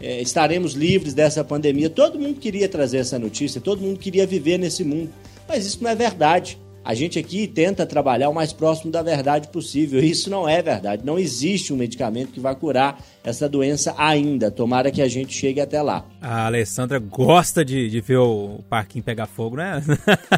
É, 0.00 0.20
estaremos 0.20 0.72
livres 0.72 1.14
dessa 1.14 1.44
pandemia. 1.44 1.88
Todo 1.88 2.18
mundo 2.18 2.40
queria 2.40 2.68
trazer 2.68 2.96
essa 2.96 3.16
notícia, 3.16 3.60
todo 3.60 3.80
mundo 3.80 3.98
queria 3.98 4.26
viver 4.26 4.58
nesse 4.58 4.82
mundo. 4.82 5.10
Mas 5.46 5.66
isso 5.66 5.84
não 5.84 5.90
é 5.90 5.94
verdade. 5.94 6.58
A 6.84 6.94
gente 6.94 7.18
aqui 7.18 7.46
tenta 7.46 7.84
trabalhar 7.84 8.28
o 8.28 8.34
mais 8.34 8.52
próximo 8.52 8.90
da 8.90 9.02
verdade 9.02 9.48
possível. 9.48 10.02
Isso 10.02 10.30
não 10.30 10.48
é 10.48 10.62
verdade. 10.62 11.04
Não 11.04 11.18
existe 11.18 11.72
um 11.72 11.76
medicamento 11.76 12.32
que 12.32 12.40
vai 12.40 12.54
curar 12.54 12.98
essa 13.22 13.48
doença 13.48 13.94
ainda. 13.98 14.50
Tomara 14.50 14.90
que 14.90 15.02
a 15.02 15.08
gente 15.08 15.32
chegue 15.32 15.60
até 15.60 15.82
lá. 15.82 16.04
A 16.20 16.46
Alessandra 16.46 16.98
gosta 16.98 17.64
de, 17.64 17.88
de 17.90 18.00
ver 18.00 18.16
o 18.16 18.60
parquinho 18.68 19.04
pegar 19.04 19.26
fogo, 19.26 19.56
né? 19.56 19.82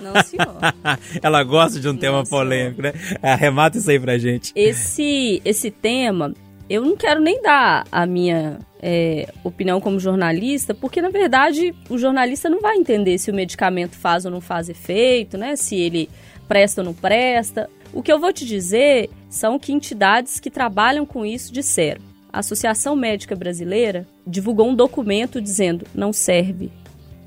Não, 0.03 0.23
senhor. 0.23 0.59
Ela 1.23 1.45
gosta 1.45 1.79
de 1.79 1.89
um 1.89 1.93
não, 1.93 2.01
tema 2.01 2.25
polêmico, 2.25 2.83
senhor. 2.83 2.95
né? 2.95 3.19
Arremata 3.23 3.79
isso 3.79 3.91
aí 3.91 4.01
pra 4.01 4.19
gente. 4.19 4.53
Esse, 4.57 5.41
esse 5.45 5.71
tema, 5.71 6.35
eu 6.69 6.83
não 6.85 6.97
quero 6.97 7.21
nem 7.21 7.41
dar 7.41 7.85
a 7.93 8.05
minha 8.05 8.59
é, 8.83 9.33
opinião 9.45 9.81
como 9.81 10.01
jornalista, 10.01 10.75
porque 10.75 11.01
na 11.01 11.09
verdade 11.09 11.73
o 11.89 11.97
jornalista 11.97 12.51
não 12.51 12.61
vai 12.61 12.77
entender 12.77 13.17
se 13.19 13.31
o 13.31 13.35
medicamento 13.35 13.95
faz 13.97 14.25
ou 14.25 14.31
não 14.31 14.41
faz 14.41 14.69
efeito, 14.69 15.39
né? 15.39 15.55
Se 15.55 15.77
ele 15.77 16.11
presta 16.53 16.83
ou 16.83 16.85
não 16.85 16.93
presta. 16.93 17.71
O 17.95 18.03
que 18.03 18.13
eu 18.13 18.21
vou 18.21 18.31
te 18.31 18.45
dizer 18.45 19.09
são 19.31 19.59
que 19.59 19.73
entidades 19.73 20.39
que 20.39 20.51
trabalham 20.51 21.07
com 21.07 21.25
isso 21.25 21.51
disseram. 21.51 22.03
A 22.31 22.41
Associação 22.41 22.95
Médica 22.95 23.35
Brasileira 23.35 24.07
divulgou 24.27 24.69
um 24.69 24.75
documento 24.75 25.41
dizendo 25.41 25.87
não 25.95 26.13
serve. 26.13 26.71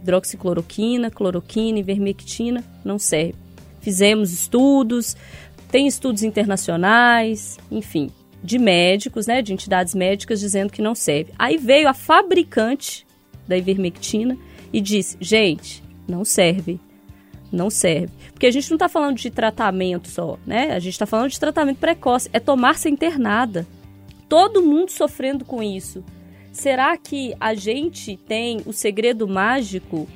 Hidroxicloroquina, 0.01 1.09
cloroquina, 1.09 1.79
ivermectina 1.79 2.63
não 2.83 2.99
serve. 2.99 3.33
Fizemos 3.81 4.31
estudos, 4.31 5.17
tem 5.71 5.87
estudos 5.87 6.21
internacionais, 6.21 7.57
enfim, 7.71 8.11
de 8.43 8.59
médicos, 8.59 9.25
né, 9.25 9.41
de 9.41 9.53
entidades 9.53 9.95
médicas 9.95 10.39
dizendo 10.39 10.71
que 10.71 10.83
não 10.83 10.93
serve. 10.93 11.33
Aí 11.39 11.57
veio 11.57 11.87
a 11.87 11.95
fabricante 11.95 13.07
da 13.47 13.57
ivermectina 13.57 14.37
e 14.71 14.79
disse: 14.79 15.17
gente, 15.19 15.83
não 16.07 16.23
serve 16.23 16.79
não 17.55 17.69
serve. 17.69 18.11
Porque 18.31 18.45
a 18.45 18.51
gente 18.51 18.69
não 18.69 18.75
está 18.75 18.89
falando 18.89 19.17
de 19.17 19.29
tratamento 19.29 20.09
só, 20.09 20.37
né? 20.45 20.71
A 20.71 20.79
gente 20.79 20.93
está 20.93 21.05
falando 21.05 21.29
de 21.29 21.39
tratamento 21.39 21.77
precoce. 21.77 22.29
É 22.33 22.39
tomar 22.39 22.75
ser 22.75 22.89
internada. 22.89 23.65
Todo 24.27 24.61
mundo 24.61 24.89
sofrendo 24.89 25.45
com 25.45 25.63
isso. 25.63 26.03
Será 26.51 26.95
que 26.97 27.35
a 27.39 27.53
gente 27.53 28.15
tem 28.15 28.61
o 28.65 28.71
segredo 28.71 29.27
mágico 29.27 30.07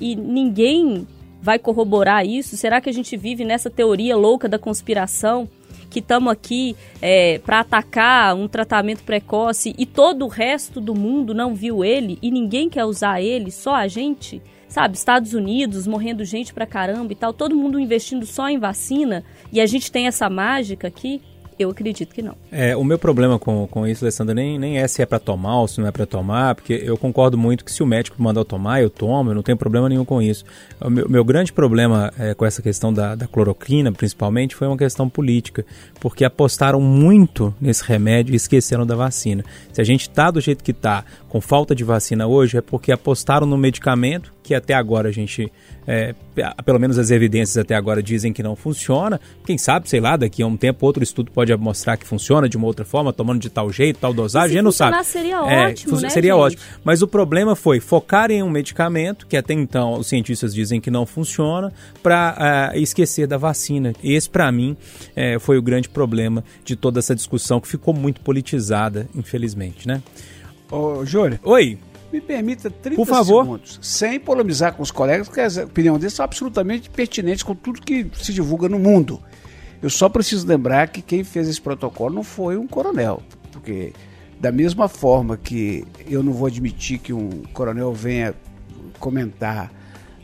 e 0.00 0.16
ninguém 0.16 1.06
vai 1.40 1.58
corroborar 1.58 2.24
isso? 2.24 2.56
Será 2.56 2.80
que 2.80 2.88
a 2.88 2.92
gente 2.92 3.16
vive 3.16 3.44
nessa 3.44 3.68
teoria 3.68 4.16
louca 4.16 4.48
da 4.48 4.58
conspiração? 4.58 5.48
Que 5.90 5.98
estamos 5.98 6.32
aqui 6.32 6.74
é, 7.02 7.38
para 7.40 7.60
atacar 7.60 8.34
um 8.34 8.48
tratamento 8.48 9.02
precoce 9.02 9.74
e 9.76 9.84
todo 9.84 10.24
o 10.24 10.28
resto 10.28 10.80
do 10.80 10.94
mundo 10.94 11.34
não 11.34 11.54
viu 11.54 11.84
ele 11.84 12.18
e 12.22 12.30
ninguém 12.30 12.70
quer 12.70 12.86
usar 12.86 13.20
ele, 13.20 13.50
só 13.50 13.74
a 13.74 13.86
gente? 13.86 14.40
Sabe, 14.72 14.96
Estados 14.96 15.34
Unidos 15.34 15.86
morrendo 15.86 16.24
gente 16.24 16.54
pra 16.54 16.66
caramba 16.66 17.12
e 17.12 17.16
tal, 17.16 17.30
todo 17.34 17.54
mundo 17.54 17.78
investindo 17.78 18.24
só 18.24 18.48
em 18.48 18.58
vacina 18.58 19.22
e 19.52 19.60
a 19.60 19.66
gente 19.66 19.92
tem 19.92 20.06
essa 20.06 20.30
mágica 20.30 20.88
aqui, 20.88 21.20
eu 21.58 21.70
acredito 21.70 22.14
que 22.14 22.22
não. 22.22 22.34
É, 22.50 22.76
o 22.76 22.84
meu 22.84 22.98
problema 22.98 23.38
com, 23.38 23.66
com 23.66 23.86
isso, 23.86 24.04
Alessandra, 24.04 24.34
nem, 24.34 24.58
nem 24.58 24.78
é 24.78 24.88
se 24.88 25.02
é 25.02 25.06
para 25.06 25.18
tomar 25.18 25.60
ou 25.60 25.68
se 25.68 25.80
não 25.80 25.88
é 25.88 25.90
para 25.90 26.06
tomar, 26.06 26.54
porque 26.54 26.80
eu 26.84 26.96
concordo 26.96 27.36
muito 27.36 27.64
que 27.64 27.72
se 27.72 27.82
o 27.82 27.86
médico 27.86 28.22
mandar 28.22 28.40
eu 28.40 28.44
tomar, 28.44 28.82
eu 28.82 28.90
tomo, 28.90 29.30
eu 29.30 29.34
não 29.34 29.42
tenho 29.42 29.56
problema 29.56 29.88
nenhum 29.88 30.04
com 30.04 30.20
isso. 30.20 30.44
O 30.80 30.90
meu, 30.90 31.08
meu 31.08 31.24
grande 31.24 31.52
problema 31.52 32.12
é, 32.18 32.34
com 32.34 32.44
essa 32.44 32.62
questão 32.62 32.92
da, 32.92 33.14
da 33.14 33.26
cloroquina, 33.26 33.92
principalmente, 33.92 34.56
foi 34.56 34.66
uma 34.66 34.76
questão 34.76 35.08
política, 35.08 35.64
porque 36.00 36.24
apostaram 36.24 36.80
muito 36.80 37.54
nesse 37.60 37.84
remédio 37.84 38.32
e 38.32 38.36
esqueceram 38.36 38.86
da 38.86 38.96
vacina. 38.96 39.44
Se 39.72 39.80
a 39.80 39.84
gente 39.84 40.08
tá 40.10 40.30
do 40.30 40.40
jeito 40.40 40.64
que 40.64 40.72
tá, 40.72 41.04
com 41.28 41.40
falta 41.40 41.74
de 41.74 41.84
vacina 41.84 42.26
hoje, 42.26 42.58
é 42.58 42.60
porque 42.60 42.92
apostaram 42.92 43.46
no 43.46 43.56
medicamento 43.56 44.32
que 44.42 44.54
até 44.54 44.74
agora 44.74 45.08
a 45.08 45.12
gente, 45.12 45.50
é, 45.86 46.14
pelo 46.64 46.78
menos 46.78 46.98
as 46.98 47.10
evidências 47.10 47.56
até 47.56 47.74
agora 47.74 48.02
dizem 48.02 48.32
que 48.32 48.42
não 48.42 48.54
funciona. 48.54 49.20
Quem 49.44 49.58
sabe, 49.58 49.88
sei 49.88 50.00
lá, 50.00 50.16
daqui 50.16 50.42
a 50.42 50.46
um 50.46 50.56
tempo 50.56 50.84
outro 50.86 51.02
estudo 51.02 51.30
pode 51.30 51.54
mostrar 51.56 51.96
que 51.96 52.06
funciona 52.06 52.48
de 52.48 52.56
uma 52.56 52.66
outra 52.66 52.84
forma, 52.84 53.12
tomando 53.12 53.40
de 53.40 53.50
tal 53.50 53.70
jeito, 53.72 53.98
tal 53.98 54.14
dosagem, 54.14 54.62
não 54.62 54.72
sabe. 54.72 55.02
seria 55.04 55.36
é, 55.36 55.68
ótimo, 55.68 56.00
né, 56.00 56.08
Seria 56.08 56.32
gente? 56.32 56.40
ótimo. 56.40 56.62
Mas 56.84 57.02
o 57.02 57.08
problema 57.08 57.56
foi 57.56 57.80
focar 57.80 58.30
em 58.30 58.42
um 58.42 58.50
medicamento 58.50 59.26
que 59.26 59.36
até 59.36 59.54
então 59.54 59.94
os 59.94 60.06
cientistas 60.06 60.54
dizem 60.54 60.80
que 60.80 60.90
não 60.90 61.04
funciona, 61.04 61.72
para 62.02 62.72
uh, 62.72 62.76
é, 62.76 62.80
esquecer 62.80 63.26
da 63.26 63.36
vacina. 63.36 63.92
E 64.02 64.14
esse, 64.14 64.28
para 64.28 64.50
mim, 64.50 64.76
é, 65.14 65.38
foi 65.38 65.58
o 65.58 65.62
grande 65.62 65.88
problema 65.88 66.44
de 66.64 66.76
toda 66.76 66.98
essa 66.98 67.14
discussão 67.14 67.60
que 67.60 67.68
ficou 67.68 67.92
muito 67.94 68.20
politizada, 68.20 69.08
infelizmente, 69.14 69.86
né? 69.86 70.02
Ô, 70.70 71.04
Júlio. 71.04 71.38
Oi. 71.42 71.78
Me 72.12 72.20
permita 72.20 72.70
30 72.70 72.96
Por 72.96 73.06
favor. 73.06 73.44
segundos, 73.44 73.78
sem 73.80 74.20
polemizar 74.20 74.74
com 74.74 74.82
os 74.82 74.90
colegas, 74.90 75.28
porque 75.28 75.40
a 75.40 75.64
opinião 75.64 75.98
deles 75.98 76.12
são 76.12 76.24
absolutamente 76.24 76.90
pertinentes 76.90 77.42
com 77.42 77.54
tudo 77.54 77.80
que 77.80 78.10
se 78.14 78.32
divulga 78.34 78.68
no 78.68 78.78
mundo. 78.78 79.20
Eu 79.80 79.88
só 79.88 80.08
preciso 80.08 80.46
lembrar 80.46 80.88
que 80.88 81.00
quem 81.00 81.24
fez 81.24 81.48
esse 81.48 81.60
protocolo 81.60 82.14
não 82.14 82.22
foi 82.22 82.56
um 82.56 82.66
coronel, 82.66 83.22
porque 83.50 83.92
Da 84.38 84.50
mesma 84.50 84.88
forma 84.88 85.36
que 85.36 85.84
eu 86.08 86.20
não 86.20 86.32
vou 86.32 86.48
admitir 86.48 86.98
que 86.98 87.12
um 87.12 87.44
coronel 87.52 87.92
venha 87.94 88.34
comentar 88.98 89.72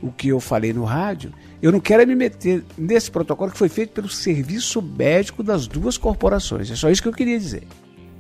o 0.03 0.11
que 0.11 0.29
eu 0.29 0.41
falei 0.41 0.73
no 0.73 0.83
rádio, 0.83 1.33
eu 1.63 1.71
não 1.71 1.79
quero 1.79 2.05
me 2.05 2.17
meter 2.17 2.65
nesse 2.77 3.13
protocolo 3.13 3.53
que 3.53 3.57
foi 3.59 3.69
feito 3.69 3.93
pelo 3.93 4.09
serviço 4.09 4.83
médico 4.83 5.43
das 5.45 5.69
duas 5.69 5.97
corporações. 5.97 6.69
É 6.69 6.75
só 6.75 6.91
isso 6.91 7.01
que 7.01 7.07
eu 7.09 7.13
queria 7.13 7.39
dizer. 7.39 7.63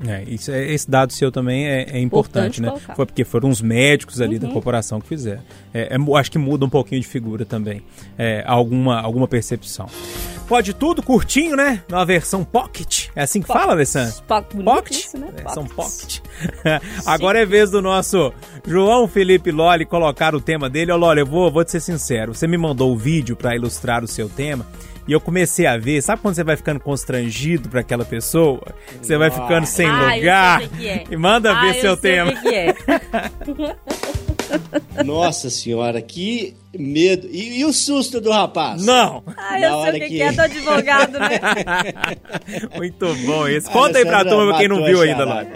É, 0.06 0.22
isso, 0.28 0.50
é, 0.52 0.72
esse 0.72 0.88
dado 0.88 1.12
seu 1.12 1.32
também 1.32 1.66
é, 1.66 1.82
é 1.90 1.98
importante, 1.98 2.60
Importante 2.60 2.62
né? 2.62 2.68
colocar. 2.68 2.94
Foi 2.94 3.06
porque 3.06 3.24
foram 3.24 3.48
os 3.48 3.60
médicos 3.60 4.20
ali 4.20 4.38
da 4.38 4.46
Uhum. 4.46 4.52
corporação 4.52 5.00
que 5.00 5.08
fizeram. 5.08 5.42
É, 5.74 5.94
é, 5.96 6.18
acho 6.18 6.30
que 6.30 6.38
muda 6.38 6.64
um 6.64 6.68
pouquinho 6.70 7.00
de 7.00 7.06
figura 7.06 7.44
também. 7.44 7.82
É, 8.16 8.44
alguma, 8.46 9.00
alguma 9.00 9.26
percepção. 9.26 9.88
Pode 10.46 10.72
tudo, 10.72 11.02
curtinho, 11.02 11.54
né? 11.56 11.82
Na 11.90 12.04
versão 12.06 12.42
Pocket. 12.42 13.08
É 13.14 13.22
assim 13.22 13.42
que 13.42 13.48
fala, 13.48 13.72
Alessandro? 13.72 14.14
Pocket, 14.26 14.64
Pocket? 14.64 14.96
isso, 15.04 15.18
né? 15.18 15.28
Versão. 15.36 15.66
Pocket. 15.66 16.20
Agora 17.04 17.40
é 17.40 17.44
vez 17.44 17.70
do 17.70 17.82
nosso 17.82 18.32
João 18.66 19.06
Felipe 19.06 19.50
Loli 19.50 19.84
colocar 19.84 20.34
o 20.34 20.40
tema 20.40 20.70
dele. 20.70 20.92
Loli, 20.92 21.20
eu 21.20 21.26
vou, 21.26 21.50
vou 21.50 21.64
te 21.64 21.72
ser 21.72 21.80
sincero. 21.80 22.34
Você 22.34 22.46
me 22.46 22.56
mandou 22.56 22.92
o 22.92 22.96
vídeo 22.96 23.36
para 23.36 23.54
ilustrar 23.54 24.02
o 24.02 24.08
seu 24.08 24.28
tema. 24.28 24.66
E 25.08 25.12
eu 25.12 25.20
comecei 25.20 25.64
a 25.66 25.78
ver, 25.78 26.02
sabe 26.02 26.20
quando 26.20 26.34
você 26.34 26.44
vai 26.44 26.54
ficando 26.54 26.78
constrangido 26.80 27.68
para 27.70 27.80
aquela 27.80 28.04
pessoa? 28.04 28.60
Você 29.00 29.16
vai 29.16 29.30
ficando 29.30 29.64
sem 29.64 29.88
Ah, 29.88 29.92
eu 30.02 30.08
sei 30.10 30.18
lugar. 30.20 30.62
é. 30.82 31.04
E 31.10 31.16
manda 31.16 31.50
Ah, 31.56 31.60
ver 31.62 31.68
eu 31.76 31.80
seu 31.80 31.96
sei 31.96 32.12
tema. 32.12 32.30
O 32.30 32.34
que 32.34 32.42
que 32.42 32.54
é. 32.54 32.74
Nossa 35.04 35.50
senhora, 35.50 36.00
que 36.00 36.54
medo. 36.78 37.26
E, 37.30 37.60
e 37.60 37.64
o 37.64 37.72
susto 37.72 38.20
do 38.20 38.30
rapaz? 38.30 38.84
Não! 38.84 39.22
Ah, 39.36 39.58
Na 39.58 39.66
eu 39.66 39.70
sei 39.70 39.70
hora 39.70 39.96
o 39.96 40.00
que, 40.00 40.08
que- 40.08 40.16
que 40.16 40.22
é 40.22 40.32
do 40.32 40.40
advogado, 40.40 41.18
né? 41.18 41.40
Muito 42.76 43.14
bom 43.26 43.46
esse. 43.48 43.68
Conta 43.70 43.98
aí 43.98 44.04
pra 44.04 44.18
Alessandra 44.20 44.36
turma, 44.36 44.50
pra 44.52 44.58
quem 44.60 44.68
não 44.68 44.84
viu 44.84 45.00
ainda 45.02 45.24
lá. 45.24 45.46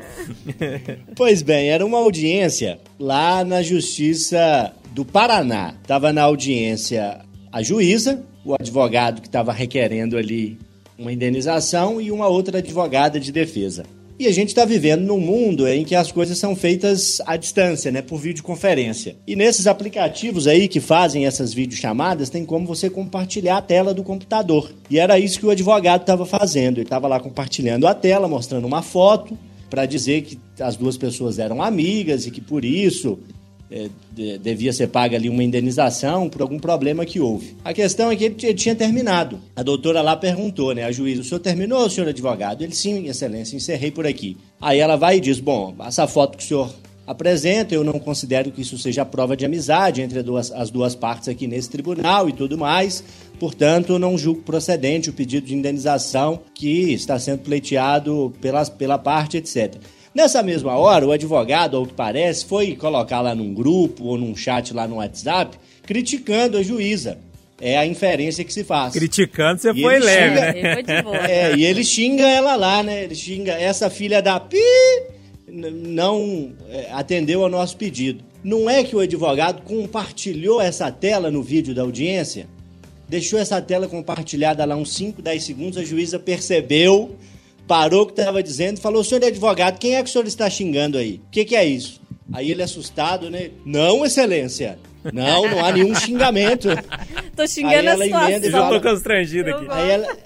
Pois 1.17 1.43
bem, 1.43 1.69
era 1.71 1.85
uma 1.85 1.99
audiência 1.99 2.79
lá 2.99 3.45
na 3.45 3.63
Justiça 3.63 4.73
do 4.93 5.05
Paraná. 5.05 5.75
Tava 5.87 6.13
na 6.13 6.23
audiência 6.23 7.21
a 7.51 7.63
juíza, 7.63 8.23
o 8.45 8.55
advogado 8.55 9.21
que 9.21 9.29
estava 9.29 9.53
requerendo 9.53 10.17
ali 10.17 10.59
uma 10.99 11.13
indenização 11.13 12.01
e 12.01 12.11
uma 12.11 12.29
outra 12.29 12.59
advogada 12.59 13.19
de 13.19 13.33
defesa. 13.33 13.85
E 14.19 14.27
a 14.27 14.33
gente 14.33 14.49
está 14.49 14.65
vivendo 14.65 15.03
num 15.03 15.19
mundo 15.19 15.67
em 15.67 15.85
que 15.85 15.97
as 15.97 16.13
coisas 16.13 16.39
são 16.39 16.55
feitas 16.55 17.21
à 17.27 17.37
distância, 17.37 17.91
né, 17.91 18.03
por 18.03 18.19
videoconferência. 18.19 19.17
E 19.27 19.35
nesses 19.35 19.67
aplicativos 19.67 20.47
aí 20.47 20.69
que 20.69 20.79
fazem 20.79 21.27
essas 21.27 21.53
videochamadas, 21.53 22.31
tem 22.31 22.45
como 22.45 22.67
você 22.67 22.89
compartilhar 22.89 23.57
a 23.57 23.63
tela 23.63 23.93
do 23.93 24.05
computador. 24.05 24.71
E 24.89 24.99
era 24.99 25.19
isso 25.19 25.41
que 25.41 25.47
o 25.47 25.51
advogado 25.51 26.03
estava 26.03 26.25
fazendo. 26.25 26.77
Ele 26.77 26.87
estava 26.87 27.09
lá 27.09 27.19
compartilhando 27.19 27.87
a 27.87 27.95
tela, 27.95 28.29
mostrando 28.29 28.65
uma 28.65 28.83
foto 28.83 29.37
para 29.69 29.87
dizer 29.87 30.23
que 30.23 30.39
as 30.61 30.77
duas 30.77 30.97
pessoas 30.97 31.39
eram 31.39 31.63
amigas 31.63 32.27
e 32.27 32.31
que 32.31 32.41
por 32.41 32.65
isso 32.65 33.19
é, 33.73 33.89
de- 34.13 34.39
devia 34.39 34.73
ser 34.73 34.89
paga 34.89 35.17
ali 35.17 35.29
uma 35.29 35.43
indenização 35.43 36.29
por 36.29 36.43
algum 36.43 36.59
problema 36.59 37.05
que 37.07 37.19
houve. 37.19 37.57
A 37.65 37.73
questão 37.73 38.11
é 38.11 38.17
que 38.17 38.25
ele, 38.25 38.55
tinha 38.55 38.75
terminado. 38.75 39.41
A 39.57 39.63
doutora 39.63 40.03
lá 40.03 40.15
perguntou, 40.17 40.75
né? 40.75 40.85
A 40.85 40.93
juíza, 40.93 41.23
o 41.23 41.25
senhor 41.25 41.41
terminou, 41.41 41.89
senhor 41.89 42.09
advogado? 42.09 42.63
Ele, 42.63 42.75
sim, 42.75 43.07
excelência, 43.09 43.57
encerrei 43.57 43.91
por 43.91 44.07
aqui. 44.07 44.37
Aí 44.61 44.79
ela 44.79 44.97
vai 44.97 45.17
e 45.17 45.21
diz, 45.21 45.41
bom, 45.41 45.75
essa 45.85 46.07
foto 46.07 46.37
que 46.37 46.45
o 46.45 46.47
senhor 46.47 46.71
apresenta, 47.07 47.75
eu 47.75 47.83
não 47.83 47.99
considero 47.99 48.51
que 48.51 48.63
isso 48.63 48.79
seja 48.79 49.05
prova 49.05 49.37
de 49.37 49.45
amizade 49.45 50.01
entre 50.01 50.21
as 50.21 50.25
duas, 50.25 50.53
as 50.53 50.71
duas 50.71 50.95
partes 50.95 51.29
aqui 51.29 51.47
nesse 51.47 51.69
tribunal 51.69 52.29
e 52.29 52.33
tudo 52.33 52.57
mais. 52.57 53.03
Portanto, 53.41 53.99
não 53.99 54.17
julgo 54.17 54.43
procedente 54.43 55.11
o 55.11 55.13
pedido 55.13 55.47
de 55.47 55.55
indenização 55.55 56.41
que 56.55 56.93
está 56.93 57.19
sendo 57.19 57.41
pleiteado 57.41 58.33
pela, 58.41 58.65
pela 58.67 58.99
parte, 58.99 59.37
etc. 59.37 59.75
Nessa 60.15 60.43
mesma 60.43 60.77
hora, 60.77 61.07
o 61.07 61.13
advogado, 61.13 61.77
ao 61.77 61.87
que 61.87 61.95
parece, 61.95 62.45
foi 62.45 62.77
colocar 62.77 63.21
lá 63.23 63.35
num 63.35 63.55
grupo 63.55 64.05
ou 64.05 64.19
num 64.19 64.37
chat 64.37 64.75
lá 64.75 64.87
no 64.87 64.97
WhatsApp, 64.97 65.57
criticando 65.85 66.59
a 66.59 66.63
juíza. 66.63 67.19
É 67.61 67.79
a 67.79 67.87
inferência 67.87 68.43
que 68.45 68.53
se 68.53 68.65
faz. 68.65 68.93
Criticando, 68.93 69.61
você 69.61 69.71
E 69.71 69.81
foi 69.83 69.95
ele 69.97 70.05
leve, 70.05 70.29
xinga- 70.37 70.41
né? 70.53 70.59
Ele 70.59 70.75
foi 70.75 70.83
de 70.83 71.03
boa. 71.03 71.17
É, 71.31 71.57
e 71.57 71.65
ele 71.65 71.85
xinga 71.85 72.27
ela 72.27 72.57
lá, 72.57 72.83
né? 72.83 73.05
Ele 73.05 73.15
xinga 73.15 73.53
essa 73.53 73.89
filha 73.89 74.21
da 74.21 74.39
pi 74.41 74.59
não 75.49 76.53
é, 76.71 76.89
atendeu 76.93 77.43
ao 77.43 77.49
nosso 77.49 77.77
pedido. 77.77 78.25
Não 78.43 78.69
é 78.69 78.83
que 78.83 78.97
o 78.97 79.01
advogado 79.01 79.63
compartilhou 79.63 80.61
essa 80.61 80.91
tela 80.91 81.31
no 81.31 81.43
vídeo 81.43 81.75
da 81.75 81.83
audiência? 81.83 82.47
Deixou 83.09 83.39
essa 83.39 83.61
tela 83.61 83.87
compartilhada 83.87 84.65
lá 84.65 84.75
uns 84.75 84.93
5, 84.95 85.21
10 85.23 85.45
segundos, 85.45 85.79
a 85.79 85.85
juíza 85.85 86.19
percebeu, 86.19 87.15
parou 87.73 88.03
o 88.03 88.07
que 88.07 88.13
estava 88.13 88.43
dizendo 88.43 88.77
e 88.77 88.81
falou: 88.83 89.03
senhor 89.03 89.25
advogado, 89.25 89.79
quem 89.79 89.95
é 89.95 90.03
que 90.03 90.11
o 90.11 90.13
senhor 90.13 90.27
está 90.27 90.51
xingando 90.51 90.99
aí? 90.99 91.23
O 91.27 91.31
que, 91.31 91.43
que 91.43 91.57
é 91.57 91.65
isso? 91.65 92.03
Aí 92.31 92.51
ele 92.51 92.63
assustado, 92.63 93.31
né? 93.31 93.49
Não, 93.65 94.05
excelência. 94.05 94.79
Não, 95.11 95.49
não 95.49 95.65
há 95.65 95.73
nenhum 95.73 95.95
xingamento. 95.95 96.69
Tô 97.35 97.47
xingando 97.47 97.75
Aí 97.75 97.89
a 97.89 97.93
ela 97.93 98.07
emenda 98.07 98.31
e 98.31 98.35
Eu 98.35 98.43
situação. 98.43 98.69
tô 98.69 98.89
constrangido 98.91 99.49
aqui. 99.49 99.67
Aí 99.71 99.91
ela, 99.91 100.17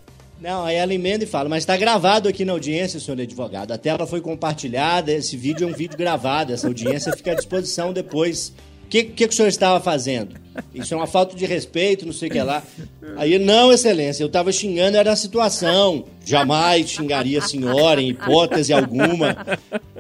não, 0.41 0.65
aí 0.65 0.75
ela 0.75 0.93
emenda 0.93 1.23
e 1.23 1.27
fala, 1.27 1.49
mas 1.49 1.63
está 1.63 1.77
gravado 1.77 2.29
aqui 2.29 2.45
na 2.45 2.53
audiência, 2.53 2.99
senhor 2.99 3.21
advogado. 3.21 3.71
A 3.71 3.79
tela 3.79 4.09
foi 4.09 4.21
compartilhada, 4.21 5.13
esse 5.13 5.37
vídeo 5.37 5.69
é 5.69 5.71
um 5.71 5.75
vídeo 5.75 5.97
gravado, 5.97 6.53
essa 6.53 6.67
audiência 6.67 7.13
fica 7.17 7.31
à 7.31 7.35
disposição 7.37 7.93
depois. 7.93 8.53
O 8.87 8.89
que, 8.89 9.03
que, 9.03 9.27
que 9.27 9.35
o 9.35 9.37
senhor 9.37 9.49
estava 9.49 9.81
fazendo? 9.81 10.37
Isso 10.73 10.95
é 10.95 10.97
uma 10.97 11.09
falta 11.09 11.37
de 11.37 11.45
respeito, 11.45 12.07
não 12.07 12.13
sei 12.13 12.29
o 12.29 12.33
que 12.33 12.41
lá. 12.41 12.63
Aí, 13.17 13.37
não, 13.37 13.73
excelência, 13.73 14.23
eu 14.23 14.29
estava 14.29 14.53
xingando, 14.53 14.97
era 14.97 15.13
a 15.13 15.17
situação. 15.17 16.05
Jamais 16.25 16.89
xingaria 16.89 17.41
a 17.41 17.43
senhora, 17.43 18.01
em 18.01 18.11
hipótese 18.11 18.73
alguma. 18.73 19.37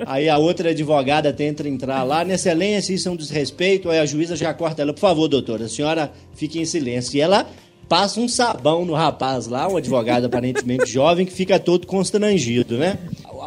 Aí 0.07 0.29
a 0.29 0.38
outra 0.38 0.70
advogada 0.70 1.33
tenta 1.33 1.68
entrar 1.68 2.05
lá, 2.05 2.25
excelência, 2.25 2.94
isso 2.94 3.09
é 3.09 3.11
um 3.11 3.16
desrespeito. 3.16 3.90
Aí 3.90 3.99
a 3.99 4.07
juíza 4.07 4.37
já 4.37 4.55
corta 4.55 4.83
ela, 4.83 4.92
por 4.92 5.01
favor, 5.01 5.27
doutora, 5.27 5.64
a 5.64 5.68
senhora 5.68 6.12
fique 6.35 6.61
em 6.61 6.64
silêncio. 6.64 7.16
E 7.16 7.20
ela 7.20 7.44
passa 7.88 8.20
um 8.20 8.29
sabão 8.29 8.85
no 8.85 8.94
rapaz 8.94 9.46
lá, 9.46 9.68
um 9.68 9.77
advogado 9.77 10.27
aparentemente 10.27 10.87
jovem, 10.87 11.27
que 11.27 11.33
fica 11.33 11.59
todo 11.59 11.87
constrangido, 11.87 12.77
né? 12.77 12.99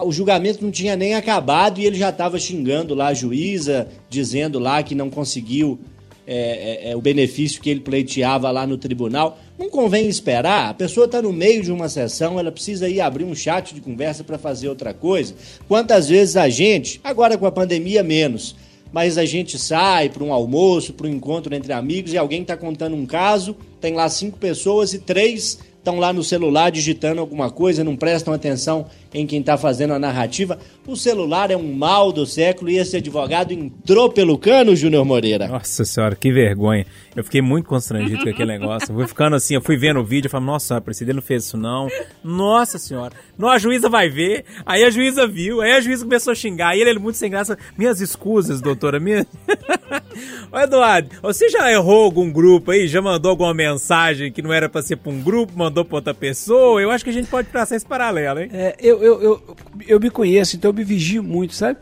O 0.04 0.12
julgamento 0.12 0.64
não 0.64 0.72
tinha 0.72 0.96
nem 0.96 1.16
acabado 1.16 1.80
e 1.80 1.86
ele 1.86 1.98
já 1.98 2.10
estava 2.10 2.40
xingando 2.40 2.96
lá 2.96 3.08
a 3.08 3.14
juíza, 3.14 3.88
dizendo 4.10 4.60
lá 4.60 4.82
que 4.82 4.96
não 4.96 5.10
conseguiu 5.10 5.80
é, 6.32 6.36
é, 6.88 6.92
é, 6.92 6.96
o 6.96 7.02
benefício 7.02 7.60
que 7.60 7.72
ele 7.72 7.80
pleiteava 7.80 8.52
lá 8.52 8.68
no 8.68 8.78
tribunal. 8.78 9.40
Não 9.58 9.68
convém 9.68 10.08
esperar, 10.08 10.70
a 10.70 10.74
pessoa 10.76 11.08
está 11.08 11.20
no 11.24 11.34
meio 11.34 11.64
de 11.64 11.72
uma 11.72 11.90
sessão, 11.90 12.40
ela 12.40 12.52
precisa 12.52 12.88
ir 12.88 13.02
abrir 13.02 13.24
um 13.24 13.34
chat 13.34 13.74
de 13.74 13.82
conversa 13.82 14.24
para 14.24 14.38
fazer 14.38 14.70
outra 14.70 14.94
coisa. 14.94 15.34
Quantas 15.68 16.08
vezes 16.08 16.38
a 16.38 16.48
gente, 16.48 17.02
agora 17.04 17.36
com 17.36 17.48
a 17.48 17.52
pandemia 17.52 18.04
menos, 18.04 18.56
mas 18.92 19.18
a 19.18 19.26
gente 19.26 19.58
sai 19.58 20.10
para 20.10 20.24
um 20.24 20.34
almoço, 20.34 20.94
para 20.94 21.08
um 21.08 21.12
encontro 21.12 21.54
entre 21.54 21.74
amigos 21.74 22.14
e 22.14 22.18
alguém 22.18 22.42
está 22.42 22.58
contando 22.58 22.96
um 22.96 23.06
caso, 23.06 23.56
tem 23.80 23.94
lá 23.94 24.10
cinco 24.10 24.38
pessoas 24.38 24.94
e 24.94 25.00
três 25.00 25.60
estão 25.78 25.98
lá 25.98 26.12
no 26.12 26.24
celular 26.24 26.72
digitando 26.72 27.22
alguma 27.22 27.50
coisa, 27.50 27.84
não 27.84 27.96
prestam 27.96 28.34
atenção 28.34 28.86
em 29.14 29.26
quem 29.26 29.40
está 29.40 29.58
fazendo 29.58 29.94
a 29.94 30.00
narrativa. 30.00 30.58
O 30.86 30.96
celular 30.96 31.52
é 31.52 31.58
um 31.58 31.74
mal 31.74 32.12
do 32.12 32.26
século 32.26 32.70
e 32.70 32.78
esse 32.78 32.98
advogado 32.98 33.52
entrou 33.52 34.10
pelo 34.10 34.38
cano, 34.38 34.76
Júnior 34.76 35.06
Moreira. 35.06 35.48
Nossa 35.48 35.86
senhora, 35.86 36.16
que 36.16 36.32
vergonha. 36.32 36.86
Eu 37.16 37.24
fiquei 37.24 37.42
muito 37.42 37.68
constrangido 37.68 38.24
com 38.24 38.30
aquele 38.30 38.58
negócio. 38.58 38.92
Eu 38.92 38.96
fui 38.96 39.08
ficando 39.08 39.36
assim, 39.36 39.56
eu 39.56 39.62
fui 39.62 39.78
vendo 39.78 40.00
o 40.00 40.04
vídeo 40.04 40.28
e 40.28 40.30
falei, 40.30 40.48
nossa, 40.48 40.78
a 40.78 40.82
Priscila 40.82 41.14
não 41.14 41.22
fez 41.22 41.46
isso 41.46 41.58
não. 41.58 41.88
Nossa 42.24 42.78
senhora. 42.78 43.14
Não, 43.38 43.50
a 43.50 43.58
juíza 43.58 43.90
vai 43.90 44.10
ver. 44.10 44.46
Aí 44.66 44.84
a 44.84 44.90
juíza 44.90 45.28
viu, 45.28 45.62
aí 45.62 45.74
a 45.74 45.82
juíza 45.82 46.04
começou 46.04 46.32
a 46.32 46.36
xingar. 46.36 46.76
E 46.76 46.82
ele, 46.82 46.92
ele 46.92 47.00
muito 47.00 47.18
sem 47.18 47.30
graça. 47.30 47.58
Minhas 47.78 48.02
escusas, 48.02 48.62
doutora, 48.62 49.00
minha... 49.00 49.26
Ô 50.52 50.60
Eduardo, 50.60 51.10
você 51.22 51.50
já 51.50 51.72
errou 51.72 52.04
algum 52.04 52.32
grupo 52.32 52.72
aí? 52.72 52.88
Já 52.88 53.02
mandou 53.02 53.32
alguma 53.32 53.54
mensagem 53.54 54.32
que 54.32 54.42
não 54.42 54.52
era 54.52 54.68
pra 54.68 54.82
ser 54.82 54.98
pra 54.98 55.12
um 55.12 55.22
grupo, 55.22 55.54
mandou 55.56 55.86
pra 55.86 55.98
outra 55.98 56.14
pessoa? 56.14 56.82
Eu 56.82 56.92
acho 56.92 57.04
que 57.04 57.10
a 57.10 57.14
gente 57.14 57.30
pode 57.30 57.48
traçar 57.50 57.76
esse 57.76 57.86
paralelo, 57.86 58.40
hein? 58.40 58.50
É, 58.52 58.76
eu, 58.80 58.99
eu, 59.02 59.22
eu, 59.22 59.58
eu 59.88 60.00
me 60.00 60.10
conheço, 60.10 60.56
então 60.56 60.70
eu 60.70 60.74
me 60.74 60.84
vigio 60.84 61.24
muito, 61.24 61.54
sabe? 61.54 61.80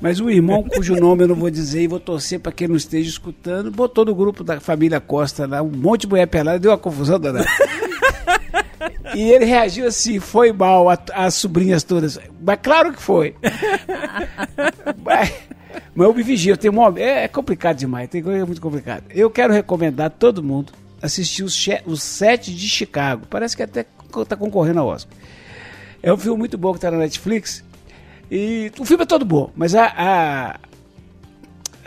Mas 0.00 0.20
o 0.20 0.30
irmão, 0.30 0.62
cujo 0.62 0.94
nome 0.96 1.24
eu 1.24 1.28
não 1.28 1.34
vou 1.34 1.50
dizer 1.50 1.82
e 1.82 1.88
vou 1.88 2.00
torcer 2.00 2.40
para 2.40 2.52
quem 2.52 2.68
não 2.68 2.76
esteja 2.76 3.08
escutando, 3.08 3.70
botou 3.70 4.04
no 4.04 4.14
grupo 4.14 4.42
da 4.42 4.60
família 4.60 5.00
Costa 5.00 5.46
lá 5.46 5.62
um 5.62 5.70
monte 5.70 6.02
de 6.02 6.08
mulher 6.08 6.26
pelada, 6.26 6.58
deu 6.58 6.70
uma 6.70 6.78
confusão 6.78 7.18
danada. 7.18 7.48
E 9.14 9.30
ele 9.30 9.44
reagiu 9.44 9.86
assim, 9.86 10.18
foi 10.18 10.52
mal, 10.52 10.86
as 10.88 11.34
sobrinhas 11.34 11.82
todas. 11.82 12.18
Mas 12.40 12.58
claro 12.62 12.92
que 12.92 13.02
foi. 13.02 13.34
mas, 15.04 15.32
mas 15.94 16.08
eu 16.08 16.14
me 16.14 16.22
vigio, 16.22 16.52
eu 16.52 16.56
tenho 16.56 16.72
uma, 16.72 16.98
é, 16.98 17.24
é 17.24 17.28
complicado 17.28 17.76
demais, 17.76 18.08
tem 18.08 18.22
coisa 18.22 18.46
muito 18.46 18.60
complicada. 18.60 19.04
Eu 19.10 19.30
quero 19.30 19.52
recomendar 19.52 20.06
a 20.06 20.10
todo 20.10 20.42
mundo 20.42 20.72
assistir 21.00 21.42
os, 21.42 21.68
os 21.84 22.02
sete 22.02 22.54
de 22.54 22.68
Chicago. 22.68 23.26
Parece 23.28 23.56
que 23.56 23.62
até 23.62 23.84
está 24.16 24.36
concorrendo 24.36 24.80
ao 24.80 24.88
Oscar. 24.88 25.16
É 26.02 26.12
um 26.12 26.16
filme 26.16 26.38
muito 26.38 26.58
bom 26.58 26.72
que 26.72 26.78
está 26.78 26.90
na 26.90 26.98
Netflix. 26.98 27.64
E 28.30 28.72
o 28.78 28.84
filme 28.84 29.04
é 29.04 29.06
todo 29.06 29.24
bom, 29.24 29.50
mas 29.54 29.74
a, 29.74 29.86
a, 29.86 30.60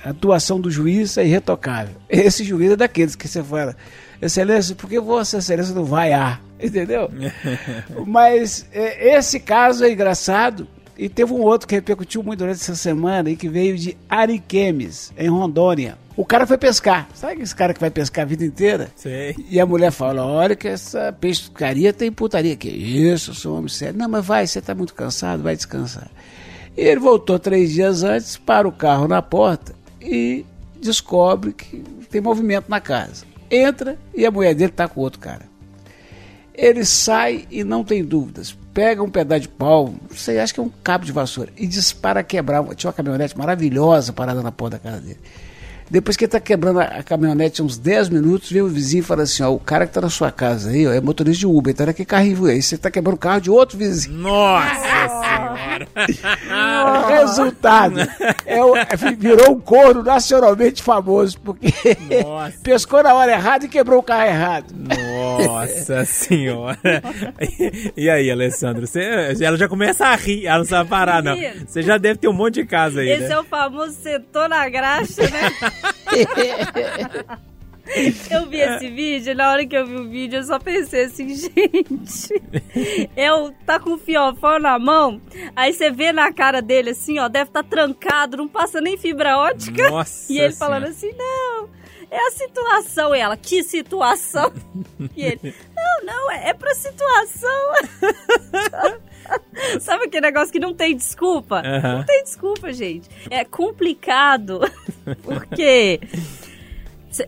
a 0.04 0.10
atuação 0.10 0.60
do 0.60 0.70
juiz 0.70 1.18
é 1.18 1.26
irretocável. 1.26 1.96
Esse 2.08 2.44
juiz 2.44 2.72
é 2.72 2.76
daqueles 2.76 3.16
que 3.16 3.28
você 3.28 3.44
fala, 3.44 3.76
Excelência, 4.22 4.76
por 4.76 4.90
que 4.90 5.00
Vossa 5.00 5.40
Excelência 5.40 5.74
não 5.74 5.84
vai 5.84 6.14
ar? 6.14 6.42
Entendeu? 6.62 7.10
mas 8.08 8.66
é, 8.72 9.18
esse 9.18 9.40
caso 9.40 9.84
é 9.84 9.92
engraçado 9.92 10.68
E 10.98 11.10
teve 11.10 11.34
um 11.34 11.42
outro 11.42 11.68
que 11.68 11.76
repercutiu 11.76 12.24
muito 12.24 12.40
durante 12.40 12.62
essa 12.62 12.76
semana 12.76 13.30
e 13.30 13.36
que 13.36 13.50
veio 13.50 13.78
de 13.78 13.98
Ariquemes, 14.10 15.12
em 15.18 15.28
Rondônia. 15.28 15.98
O 16.16 16.26
cara 16.26 16.48
foi 16.48 16.58
pescar. 16.58 17.10
Sabe 17.14 17.42
esse 17.42 17.54
cara 17.54 17.74
que 17.74 17.80
vai 17.80 17.90
pescar 17.90 18.24
a 18.24 18.28
vida 18.28 18.46
inteira? 18.46 18.90
Sei. 18.96 19.36
E 19.50 19.60
a 19.60 19.66
mulher 19.66 19.92
fala: 19.92 20.26
Olha, 20.26 20.56
que 20.56 20.68
essa 20.68 21.12
pescaria 21.20 21.92
tem 21.92 22.12
putaria. 22.12 22.56
Que 22.56 22.70
isso, 22.70 23.32
eu 23.32 23.36
sou 23.36 23.54
um 23.54 23.58
homem 23.58 23.70
sério. 23.70 23.98
Não, 23.98 24.08
mas 24.08 24.26
vai, 24.26 24.48
você 24.48 24.60
está 24.60 24.74
muito 24.74 24.94
cansado, 24.94 25.44
vai 25.44 25.56
descansar. 25.56 26.10
E 26.78 26.82
ele 26.82 27.00
voltou 27.00 27.38
três 27.38 27.72
dias 27.72 28.04
antes, 28.04 28.38
para 28.38 28.68
o 28.68 28.72
carro 28.72 29.08
na 29.08 29.22
porta 29.22 29.76
e 30.02 30.46
descobre 30.82 31.52
que 31.54 31.84
tem 32.10 32.22
movimento 32.22 32.70
na 32.70 32.80
casa. 32.80 33.26
Entra 33.52 33.98
e 34.14 34.26
a 34.26 34.32
mulher 34.32 34.54
dele 34.54 34.72
está 34.72 34.88
com 34.88 35.02
outro 35.02 35.20
cara. 35.20 35.44
Ele 36.54 36.86
sai 36.86 37.46
e 37.52 37.64
não 37.64 37.84
tem 37.84 38.04
dúvidas. 38.04 38.58
Pega 38.76 39.02
um 39.02 39.10
pedaço 39.10 39.44
de 39.44 39.48
pau, 39.48 39.86
não 39.88 40.18
sei, 40.18 40.38
acho 40.38 40.54
que 40.54 40.60
é 40.60 40.64
um 40.64 40.70
cabo 40.84 41.06
de 41.06 41.12
vassoura, 41.14 41.50
e 41.56 41.66
dispara 41.66 42.20
a 42.20 42.24
quebrar. 42.24 42.62
Tinha 42.76 42.90
uma 42.90 42.94
caminhonete 42.94 43.38
maravilhosa 43.38 44.12
parada 44.12 44.44
na 44.44 44.52
porta 44.52 44.78
da 44.78 44.84
casa 44.84 45.02
dele. 45.02 45.20
Depois 45.90 46.18
que 46.18 46.26
ele 46.26 46.28
está 46.28 46.42
quebrando 46.42 46.82
a 46.82 47.02
caminhonete 47.02 47.64
uns 47.64 47.78
10 47.78 48.10
minutos, 48.10 48.52
vem 48.52 48.62
o 48.62 48.68
vizinho 48.68 49.00
e 49.00 49.04
fala 49.04 49.24
assim: 49.24 49.44
ó, 49.44 49.54
o 49.54 49.60
cara 49.60 49.86
que 49.86 49.92
está 49.92 50.02
na 50.02 50.10
sua 50.10 50.30
casa 50.30 50.72
aí, 50.72 50.86
ó, 50.86 50.92
é 50.92 51.00
motorista 51.00 51.40
de 51.40 51.48
Uber, 51.48 51.74
tá 51.74 51.86
naquele 51.86 52.06
carrinho 52.06 52.48
aí, 52.48 52.62
você 52.62 52.76
está 52.76 52.92
quebrando 52.92 53.16
o 53.16 53.20
carro 53.20 53.40
de 53.40 53.50
outro 53.50 53.78
vizinho. 53.78 54.18
Nossa 54.18 55.54
senhora! 55.80 57.08
Resultado, 57.20 58.00
é 58.46 58.64
o- 58.64 58.76
é, 58.76 58.86
virou 59.18 59.52
um 59.56 59.60
corno 59.60 60.04
nacionalmente 60.04 60.82
famoso, 60.84 61.40
porque 61.42 61.68
Nossa. 62.24 62.58
pescou 62.64 63.04
na 63.04 63.14
hora 63.14 63.32
errada 63.34 63.66
e 63.66 63.70
quebrou 63.70 64.00
o 64.00 64.04
carro 64.04 64.26
errado. 64.28 64.74
Nossa 65.46 66.06
senhora! 66.06 66.78
E 67.96 68.10
aí, 68.10 68.30
Alessandro? 68.32 68.86
Você, 68.88 69.02
ela 69.42 69.58
já 69.58 69.68
começa 69.68 70.06
a 70.08 70.16
rir, 70.16 70.48
ela 70.48 70.60
não 70.60 70.66
sabe 70.66 70.90
parar, 70.90 71.22
não. 71.24 71.36
Você 71.68 71.82
já 71.82 71.98
deve 71.98 72.20
ter 72.20 72.28
um 72.28 72.34
monte 72.34 72.56
de 72.56 72.66
casa 72.66 73.02
aí, 73.02 73.10
Esse 73.10 73.28
né? 73.30 73.34
é 73.36 73.40
o 73.40 73.44
famoso 73.44 73.94
setor 74.02 74.50
na 74.50 74.68
graxa, 74.70 75.22
né? 75.24 75.52
Eu 78.32 78.48
vi 78.48 78.60
esse 78.60 78.90
vídeo, 78.90 79.36
na 79.36 79.52
hora 79.52 79.66
que 79.66 79.76
eu 79.76 79.86
vi 79.86 79.96
o 79.96 80.10
vídeo, 80.10 80.38
eu 80.40 80.44
só 80.44 80.58
pensei 80.60 81.06
assim, 81.06 81.30
gente, 81.36 82.42
eu 83.16 83.54
tá 83.66 83.80
com 83.80 83.92
o 83.94 83.98
fiofó 83.98 84.58
na 84.60 84.78
mão, 84.80 85.22
aí 85.56 85.72
você 85.72 85.92
vê 85.92 86.12
na 86.12 86.34
cara 86.34 86.62
dele 86.62 86.90
assim, 86.92 87.20
ó, 87.20 87.28
deve 87.28 87.50
estar 87.50 87.64
trancado, 87.64 88.38
não 88.38 88.48
passa 88.48 88.82
nem 88.82 88.98
fibra 88.98 89.38
ótica. 89.38 89.90
Nossa 89.90 90.32
E 90.34 90.40
ele 90.40 90.52
Senhora. 90.54 90.80
falando 90.80 90.90
assim, 90.92 91.12
não, 91.16 91.70
é 92.10 92.28
a 92.28 92.32
situação. 92.32 93.16
E 93.16 93.20
ela, 93.20 93.38
que 93.38 93.64
situação? 93.64 94.52
E 95.16 95.24
ele, 95.24 95.54
não, 95.76 96.06
não, 96.06 96.32
é, 96.32 96.50
é 96.50 96.54
pra 96.54 96.74
situação. 96.74 97.74
Sabe 99.80 100.06
aquele 100.06 100.28
negócio 100.28 100.52
que 100.52 100.60
não 100.60 100.74
tem 100.74 100.96
desculpa? 100.96 101.62
Não 101.62 102.04
tem 102.04 102.24
desculpa, 102.24 102.72
gente. 102.72 103.10
É 103.30 103.44
complicado, 103.44 104.60
porque 105.24 106.00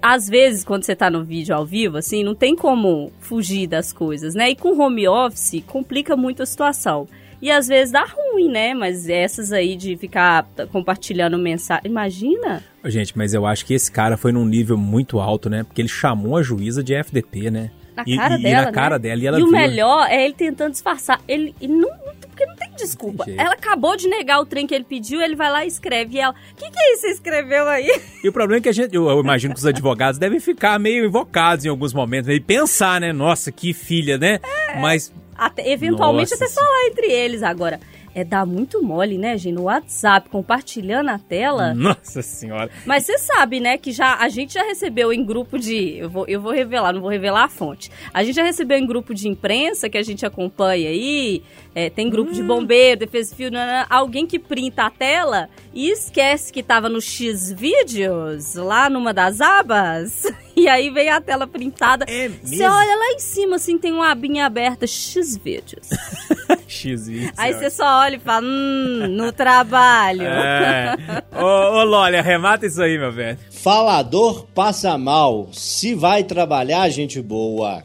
às 0.02 0.28
vezes, 0.28 0.64
quando 0.64 0.84
você 0.84 0.96
tá 0.96 1.10
no 1.10 1.24
vídeo 1.24 1.56
ao 1.56 1.66
vivo, 1.66 1.98
assim, 1.98 2.24
não 2.24 2.36
tem 2.36 2.56
como 2.56 3.12
fugir 3.20 3.68
das 3.68 3.92
coisas, 3.94 4.34
né? 4.36 4.50
E 4.52 4.56
com 4.56 4.78
home 4.80 5.08
office, 5.08 5.64
complica 5.68 6.16
muito 6.16 6.42
a 6.42 6.46
situação. 6.46 7.08
E 7.42 7.52
às 7.52 7.68
vezes 7.68 7.92
dá 7.92 8.04
ruim, 8.04 8.50
né? 8.50 8.74
Mas 8.74 9.08
essas 9.08 9.52
aí 9.52 9.76
de 9.76 9.96
ficar 9.96 10.48
compartilhando 10.72 11.38
mensagem. 11.38 11.84
Imagina? 11.86 12.64
Gente, 12.86 13.16
mas 13.18 13.34
eu 13.34 13.46
acho 13.46 13.64
que 13.66 13.74
esse 13.76 13.92
cara 13.92 14.18
foi 14.18 14.32
num 14.32 14.46
nível 14.46 14.76
muito 14.78 15.20
alto, 15.20 15.50
né? 15.50 15.64
Porque 15.64 15.82
ele 15.82 15.88
chamou 15.90 16.38
a 16.38 16.42
juíza 16.42 16.84
de 16.84 16.96
FDP, 16.96 17.52
né? 17.52 17.70
Na 17.96 18.04
E- 18.08 18.16
cara 18.16 18.40
e, 18.40 18.42
dela. 18.42 18.62
E 18.62 18.66
na 18.66 18.72
cara 18.72 18.96
né? 18.96 19.00
dela. 19.00 19.22
E 19.22 19.28
ela 19.28 19.40
e 19.40 19.44
o 19.44 19.46
viu. 19.46 19.52
melhor 19.54 20.08
é 20.10 20.26
ele 20.26 20.34
tentando 20.34 20.72
disfarçar. 20.72 21.22
Ele, 21.28 21.54
ele 21.62 21.74
não. 21.74 21.90
Não 21.90 22.37
desculpa. 22.78 23.26
Ela 23.28 23.54
acabou 23.54 23.96
de 23.98 24.08
negar 24.08 24.40
o 24.40 24.46
trem 24.46 24.66
que 24.66 24.74
ele 24.74 24.84
pediu, 24.84 25.22
ele 25.22 25.36
vai 25.36 25.52
lá 25.52 25.66
e 25.66 25.68
escreve. 25.68 26.16
E 26.16 26.20
ela. 26.20 26.34
O 26.34 26.56
que, 26.56 26.70
que 26.72 26.80
é 26.80 26.94
isso 26.94 27.02
que 27.02 27.08
você 27.08 27.14
escreveu 27.14 27.68
aí? 27.68 27.90
E 28.24 28.30
o 28.30 28.34
problema 28.34 28.60
é 28.60 28.62
que 28.62 28.70
a 28.70 28.74
gente, 28.74 28.96
eu, 28.96 29.10
eu 29.10 29.20
imagino 29.20 29.54
que 29.54 29.60
os 29.60 29.66
advogados 29.66 30.20
devem 30.20 30.40
ficar 30.40 30.80
meio 30.80 31.06
invocados 31.06 31.66
em 31.66 31.70
alguns 31.70 31.94
momentos, 31.94 32.28
né? 32.28 32.36
e 32.36 32.40
pensar, 32.40 33.02
né? 33.02 33.12
Nossa, 33.12 33.52
que 33.52 33.74
filha, 33.74 34.18
né? 34.18 34.40
Mas 34.80 35.12
Até- 35.36 35.70
eventualmente 35.72 36.32
Nossa 36.32 36.46
até 36.46 36.54
falar 36.54 36.86
entre 36.88 37.08
eles 37.12 37.44
agora. 37.44 37.80
É 38.18 38.24
dar 38.24 38.48
muito 38.48 38.82
mole, 38.82 39.16
né, 39.16 39.38
gente? 39.38 39.54
No 39.54 39.66
WhatsApp, 39.66 40.28
compartilhando 40.28 41.10
a 41.10 41.20
tela. 41.20 41.76
Nossa 41.76 42.24
senhora. 42.24 42.72
Mas 42.84 43.06
você 43.06 43.16
sabe, 43.20 43.60
né, 43.60 43.78
que 43.78 43.92
já 43.92 44.16
a 44.16 44.28
gente 44.28 44.56
já 44.56 44.64
recebeu 44.64 45.14
em 45.14 45.24
grupo 45.24 45.60
de. 45.60 46.00
Eu 46.00 46.10
vou, 46.10 46.26
eu 46.28 46.42
vou 46.42 46.52
revelar, 46.52 46.94
não 46.94 47.02
vou 47.02 47.12
revelar 47.12 47.44
a 47.44 47.48
fonte. 47.48 47.92
A 48.12 48.24
gente 48.24 48.36
já 48.36 48.44
recebeu 48.44 48.76
em 48.76 48.88
grupo 48.88 49.14
de 49.14 49.28
imprensa 49.28 49.88
que 49.88 50.00
a 50.00 50.02
gente 50.02 50.26
acompanha 50.26 50.90
aí. 50.90 51.44
é, 51.76 51.92
tem 51.92 52.10
grupo 52.10 52.32
de 52.32 52.42
bombeiro, 52.42 53.02
defesa 53.02 53.30
civil, 53.30 53.52
nanana, 53.52 53.86
alguém 53.88 54.26
que 54.26 54.40
printa 54.40 54.88
a 54.88 54.90
tela 54.90 55.48
e 55.72 55.92
esquece 55.92 56.52
que 56.52 56.64
tava 56.64 56.90
no 56.90 57.00
X 57.00 57.52
vídeos, 57.52 58.56
lá 58.56 58.90
numa 58.90 59.14
das 59.14 59.42
abas. 59.42 60.24
E 60.68 60.68
aí 60.68 60.90
vem 60.90 61.08
a 61.08 61.22
tela 61.22 61.46
printada. 61.46 62.04
É 62.10 62.28
Você 62.30 62.58
mesmo? 62.58 62.74
olha 62.74 62.96
lá 62.98 63.12
em 63.14 63.20
cima, 63.20 63.58
assim, 63.58 63.78
tem 63.78 63.94
uma 63.94 64.10
abinha 64.10 64.48
aberta, 64.48 64.88
X 64.88 65.38
vídeos. 65.38 65.88
X 66.68 67.08
vídeos. 67.08 67.32
Aí 67.38 67.54
você 67.54 67.70
só 67.70 68.00
olha 68.00 68.16
e 68.16 68.20
fala, 68.20 68.44
hum, 68.44 69.08
no 69.08 69.32
trabalho. 69.32 70.24
É. 70.38 70.96
Ô, 71.32 71.86
ô 71.86 71.96
arremata 71.96 72.66
isso 72.66 72.82
aí, 72.82 72.98
meu 72.98 73.12
velho. 73.12 73.38
Falador 73.52 74.48
passa 74.48 74.98
mal. 74.98 75.50
Se 75.52 75.94
vai 75.94 76.24
trabalhar, 76.24 76.90
gente 76.90 77.22
boa. 77.22 77.84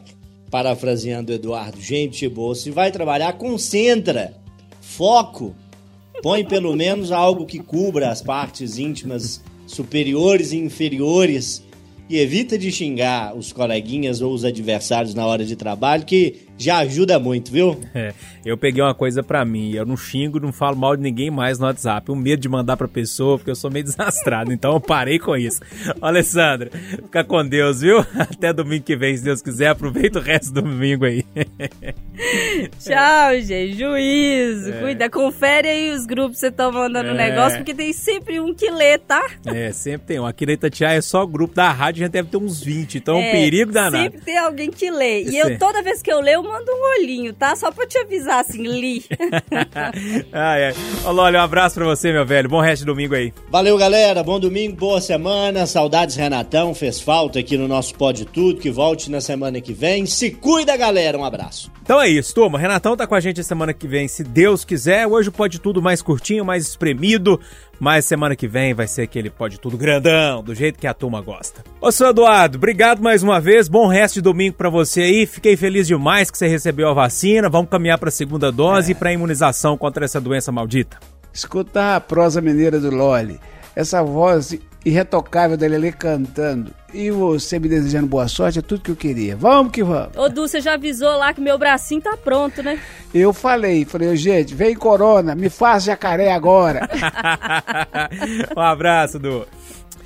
Parafraseando 0.49 1.31
o 1.31 1.35
Eduardo, 1.35 1.79
gente 1.79 2.27
boa. 2.27 2.55
Se 2.55 2.71
vai 2.71 2.91
trabalhar, 2.91 3.33
concentra. 3.33 4.33
Foco. 4.81 5.55
Põe 6.21 6.45
pelo 6.45 6.75
menos 6.75 7.11
algo 7.11 7.45
que 7.45 7.59
cubra 7.59 8.09
as 8.09 8.21
partes 8.21 8.77
íntimas 8.77 9.43
superiores 9.67 10.51
e 10.51 10.57
inferiores. 10.57 11.63
E 12.09 12.17
evita 12.17 12.57
de 12.57 12.71
xingar 12.71 13.35
os 13.35 13.53
coleguinhas 13.53 14.21
ou 14.21 14.33
os 14.33 14.43
adversários 14.43 15.15
na 15.15 15.25
hora 15.25 15.45
de 15.45 15.55
trabalho, 15.55 16.05
que 16.05 16.35
já 16.57 16.77
ajuda 16.77 17.19
muito, 17.19 17.51
viu? 17.51 17.79
É, 17.95 18.11
eu 18.43 18.57
peguei 18.57 18.81
uma 18.83 18.93
coisa 18.95 19.21
pra 19.23 19.45
mim, 19.45 19.71
eu 19.73 19.85
não 19.85 19.95
xingo, 19.95 20.39
não 20.39 20.51
falo 20.51 20.75
mal 20.75 20.95
de 20.97 21.01
ninguém 21.03 21.29
mais 21.31 21.59
no 21.59 21.65
WhatsApp. 21.65 22.11
O 22.11 22.15
medo 22.15 22.41
de 22.41 22.49
mandar 22.49 22.75
pra 22.75 22.87
pessoa, 22.87 23.37
porque 23.37 23.51
eu 23.51 23.55
sou 23.55 23.69
meio 23.71 23.85
desastrado, 23.85 24.51
então 24.51 24.73
eu 24.73 24.79
parei 24.81 25.19
com 25.19 25.35
isso. 25.37 25.61
Ô, 26.01 26.05
Alessandra, 26.05 26.69
fica 26.71 27.23
com 27.23 27.47
Deus, 27.47 27.81
viu? 27.81 27.99
Até 28.17 28.51
domingo 28.51 28.83
que 28.83 28.95
vem, 28.95 29.15
se 29.15 29.23
Deus 29.23 29.41
quiser. 29.41 29.67
Aproveita 29.67 30.19
o 30.19 30.21
resto 30.21 30.51
do 30.53 30.61
domingo 30.63 31.05
aí. 31.05 31.23
Tchau, 32.79 33.39
gente. 33.41 33.77
Juízo. 33.77 34.73
Cuida, 34.79 35.09
confere 35.09 35.67
aí 35.69 35.91
os 35.91 36.05
grupos 36.05 36.35
que 36.35 36.39
você 36.41 36.51
tá 36.51 36.71
mandando 36.71 37.09
É. 37.09 37.13
negócio, 37.13 37.59
porque 37.59 37.73
tem 37.73 37.93
sempre 37.93 38.39
um 38.39 38.53
que 38.53 38.69
lê, 38.69 38.97
tá? 38.97 39.23
É, 39.45 39.71
sempre 39.71 40.07
tem 40.07 40.19
um. 40.19 40.25
Aqui 40.25 40.45
na 40.45 40.53
Itatiaia 40.53 40.97
é 40.97 41.01
só 41.01 41.25
grupo 41.25 41.55
da 41.55 41.71
rádio, 41.71 42.01
já 42.01 42.07
deve 42.07 42.29
ter 42.29 42.37
uns 42.37 42.61
20, 42.61 42.97
então 42.97 43.15
é 43.15 43.19
um 43.19 43.21
É, 43.23 43.31
perigo 43.31 43.71
danado. 43.71 44.03
Sempre 44.03 44.21
tem 44.21 44.37
alguém 44.37 44.69
que 44.71 44.89
lê. 44.91 45.23
E 45.23 45.37
eu, 45.37 45.57
toda 45.57 45.81
vez 45.81 46.01
que 46.01 46.11
eu 46.11 46.19
leio, 46.19 46.42
eu 46.43 46.49
mando 46.49 46.71
um 46.71 46.99
olhinho, 46.99 47.33
tá? 47.33 47.55
Só 47.55 47.71
pra 47.71 47.87
te 47.87 47.97
avisar, 47.97 48.41
assim, 48.41 48.61
li. 48.61 49.05
ai, 50.31 50.65
ai. 50.65 50.75
Ô, 51.05 51.11
Lolly, 51.11 51.37
um 51.37 51.41
abraço 51.41 51.75
pra 51.75 51.85
você, 51.85 52.11
meu 52.11 52.25
velho. 52.25 52.49
Bom 52.49 52.59
resto 52.59 52.81
de 52.81 52.87
domingo 52.87 53.15
aí. 53.15 53.33
Valeu, 53.49 53.77
galera. 53.77 54.23
Bom 54.23 54.39
domingo, 54.39 54.75
boa 54.75 54.99
semana. 54.99 55.65
Saudades, 55.65 56.15
Renatão. 56.15 56.75
Fez 56.75 56.99
falta 56.99 57.39
aqui 57.39 57.57
no 57.57 57.67
nosso 57.67 57.95
Pode 57.95 58.25
Tudo. 58.25 58.59
Que 58.59 58.69
volte 58.69 59.09
na 59.09 59.21
semana 59.21 59.61
que 59.61 59.73
vem. 59.73 60.05
Se 60.05 60.31
cuida, 60.31 60.75
galera. 60.75 61.17
Um 61.17 61.23
abraço. 61.23 61.71
Então 61.81 62.01
é 62.01 62.07
isso, 62.07 62.33
turma. 62.33 62.57
Renatão 62.57 62.95
tá 62.95 63.05
com 63.05 63.13
a 63.13 63.19
gente 63.19 63.43
semana 63.43 63.73
que 63.73 63.87
vem, 63.87 64.07
se 64.07 64.23
Deus 64.23 64.63
quiser. 64.63 65.05
Hoje 65.05 65.29
pode 65.29 65.59
tudo 65.59 65.81
mais 65.81 66.01
curtinho, 66.01 66.45
mais 66.45 66.65
espremido. 66.65 67.39
Mas 67.79 68.05
semana 68.05 68.35
que 68.35 68.47
vem 68.47 68.73
vai 68.73 68.87
ser 68.87 69.01
aquele 69.03 69.29
pode 69.29 69.59
tudo 69.59 69.77
grandão, 69.77 70.41
do 70.43 70.55
jeito 70.55 70.79
que 70.79 70.87
a 70.87 70.93
turma 70.93 71.21
gosta. 71.21 71.63
Ô, 71.81 71.91
seu 71.91 72.09
Eduardo, 72.09 72.57
obrigado 72.57 73.01
mais 73.01 73.23
uma 73.23 73.41
vez. 73.41 73.67
Bom 73.67 73.87
resto 73.87 74.15
de 74.15 74.21
domingo 74.21 74.55
pra 74.55 74.69
você 74.69 75.01
aí. 75.01 75.25
Fiquei 75.25 75.57
feliz 75.57 75.87
demais 75.87 76.31
que 76.31 76.37
você 76.37 76.47
recebeu 76.47 76.89
a 76.89 76.93
vacina. 76.93 77.49
Vamos 77.49 77.69
caminhar 77.69 77.97
pra 77.97 78.11
segunda 78.11 78.51
dose 78.51 78.91
e 78.91 78.95
pra 78.95 79.11
imunização 79.11 79.77
contra 79.77 80.05
essa 80.05 80.21
doença 80.21 80.51
maldita. 80.51 80.97
Escutar 81.33 81.95
a 81.95 81.99
prosa 81.99 82.39
mineira 82.39 82.79
do 82.79 82.89
Loli, 82.89 83.39
essa 83.75 84.03
voz 84.03 84.55
irretocável 84.85 85.57
da 85.57 85.67
Lelê 85.67 85.91
cantando 85.91 86.73
e 86.93 87.09
você 87.09 87.57
me 87.57 87.67
desejando 87.67 88.07
boa 88.07 88.27
sorte 88.27 88.59
é 88.59 88.61
tudo 88.61 88.81
que 88.81 88.91
eu 88.91 88.95
queria. 88.95 89.35
Vamos 89.35 89.71
que 89.71 89.83
vamos. 89.83 90.15
Ô, 90.15 90.29
Du, 90.29 90.47
você 90.47 90.61
já 90.61 90.73
avisou 90.75 91.17
lá 91.17 91.33
que 91.33 91.41
meu 91.41 91.57
bracinho 91.57 92.01
tá 92.01 92.15
pronto, 92.15 92.61
né? 92.61 92.79
Eu 93.13 93.33
falei, 93.33 93.83
falei, 93.85 94.15
gente, 94.15 94.53
vem 94.53 94.75
corona, 94.75 95.33
me 95.33 95.49
faz 95.49 95.83
jacaré 95.83 96.31
agora. 96.31 96.87
um 98.55 98.61
abraço, 98.61 99.17
Du. 99.17 99.47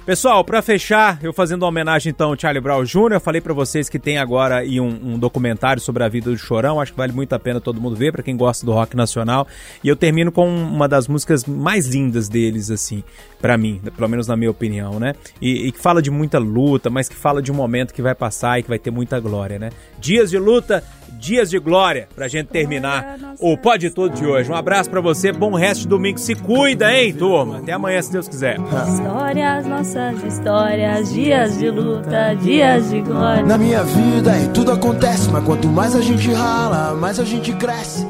Pessoal, 0.07 0.41
para 0.41 0.61
fechar, 0.61 1.19
eu 1.21 1.33
fazendo 1.33 1.63
uma 1.63 1.67
homenagem 1.67 2.11
então 2.11 2.29
ao 2.29 2.39
Charlie 2.39 2.61
Brown 2.61 2.85
Jr., 2.85 3.15
eu 3.15 3.19
falei 3.19 3.41
para 3.41 3.53
vocês 3.53 3.89
que 3.89 3.99
tem 3.99 4.17
agora 4.17 4.59
aí 4.59 4.79
um, 4.79 4.87
um, 4.87 5.19
documentário 5.19 5.81
sobre 5.81 6.01
a 6.01 6.07
vida 6.07 6.31
do 6.31 6.37
Chorão, 6.37 6.79
acho 6.79 6.93
que 6.93 6.97
vale 6.97 7.11
muito 7.11 7.33
a 7.33 7.39
pena 7.39 7.59
todo 7.59 7.81
mundo 7.81 7.93
ver, 7.93 8.13
para 8.13 8.23
quem 8.23 8.37
gosta 8.37 8.65
do 8.65 8.71
rock 8.71 8.95
nacional. 8.95 9.45
E 9.83 9.89
eu 9.89 9.97
termino 9.97 10.31
com 10.31 10.47
uma 10.47 10.87
das 10.87 11.09
músicas 11.09 11.43
mais 11.43 11.87
lindas 11.87 12.29
deles, 12.29 12.71
assim, 12.71 13.03
para 13.41 13.57
mim, 13.57 13.81
pelo 13.97 14.07
menos 14.07 14.27
na 14.27 14.37
minha 14.37 14.49
opinião, 14.49 14.97
né? 14.97 15.13
E, 15.41 15.67
e, 15.67 15.71
que 15.73 15.79
fala 15.81 16.01
de 16.01 16.09
muita 16.09 16.39
luta, 16.39 16.89
mas 16.89 17.09
que 17.09 17.15
fala 17.15 17.41
de 17.41 17.51
um 17.51 17.55
momento 17.55 17.93
que 17.93 18.01
vai 18.01 18.15
passar 18.15 18.57
e 18.57 18.63
que 18.63 18.69
vai 18.69 18.79
ter 18.79 18.91
muita 18.91 19.19
glória, 19.19 19.59
né? 19.59 19.71
Dias 19.99 20.29
de 20.29 20.37
luta, 20.37 20.85
dias 21.17 21.49
de 21.49 21.59
glória, 21.59 22.07
pra 22.15 22.27
gente 22.27 22.47
terminar 22.47 23.17
o 23.39 23.57
Pode 23.57 23.89
Tudo 23.89 24.15
de 24.15 24.25
hoje. 24.25 24.51
Um 24.51 24.55
abraço 24.55 24.89
para 24.89 25.01
você, 25.01 25.31
bom 25.31 25.53
resto 25.55 25.81
de 25.81 25.87
domingo, 25.87 26.17
se 26.19 26.35
cuida, 26.35 26.91
hein, 26.93 27.13
turma? 27.13 27.57
Até 27.57 27.73
amanhã, 27.73 28.01
se 28.01 28.11
Deus 28.11 28.27
quiser. 28.27 28.57
Histórias, 28.59 29.65
nossas 29.65 30.23
histórias, 30.23 31.13
dias 31.13 31.57
de 31.57 31.69
luta, 31.69 32.33
dias 32.35 32.89
de 32.89 33.01
glória. 33.01 33.43
Na 33.43 33.57
minha 33.57 33.83
vida, 33.83 34.31
tudo 34.53 34.71
acontece, 34.71 35.29
mas 35.29 35.43
quanto 35.43 35.67
mais 35.67 35.95
a 35.95 36.01
gente 36.01 36.31
rala, 36.31 36.93
mais 36.95 37.19
a 37.19 37.25
gente 37.25 37.51
cresce. 37.53 38.05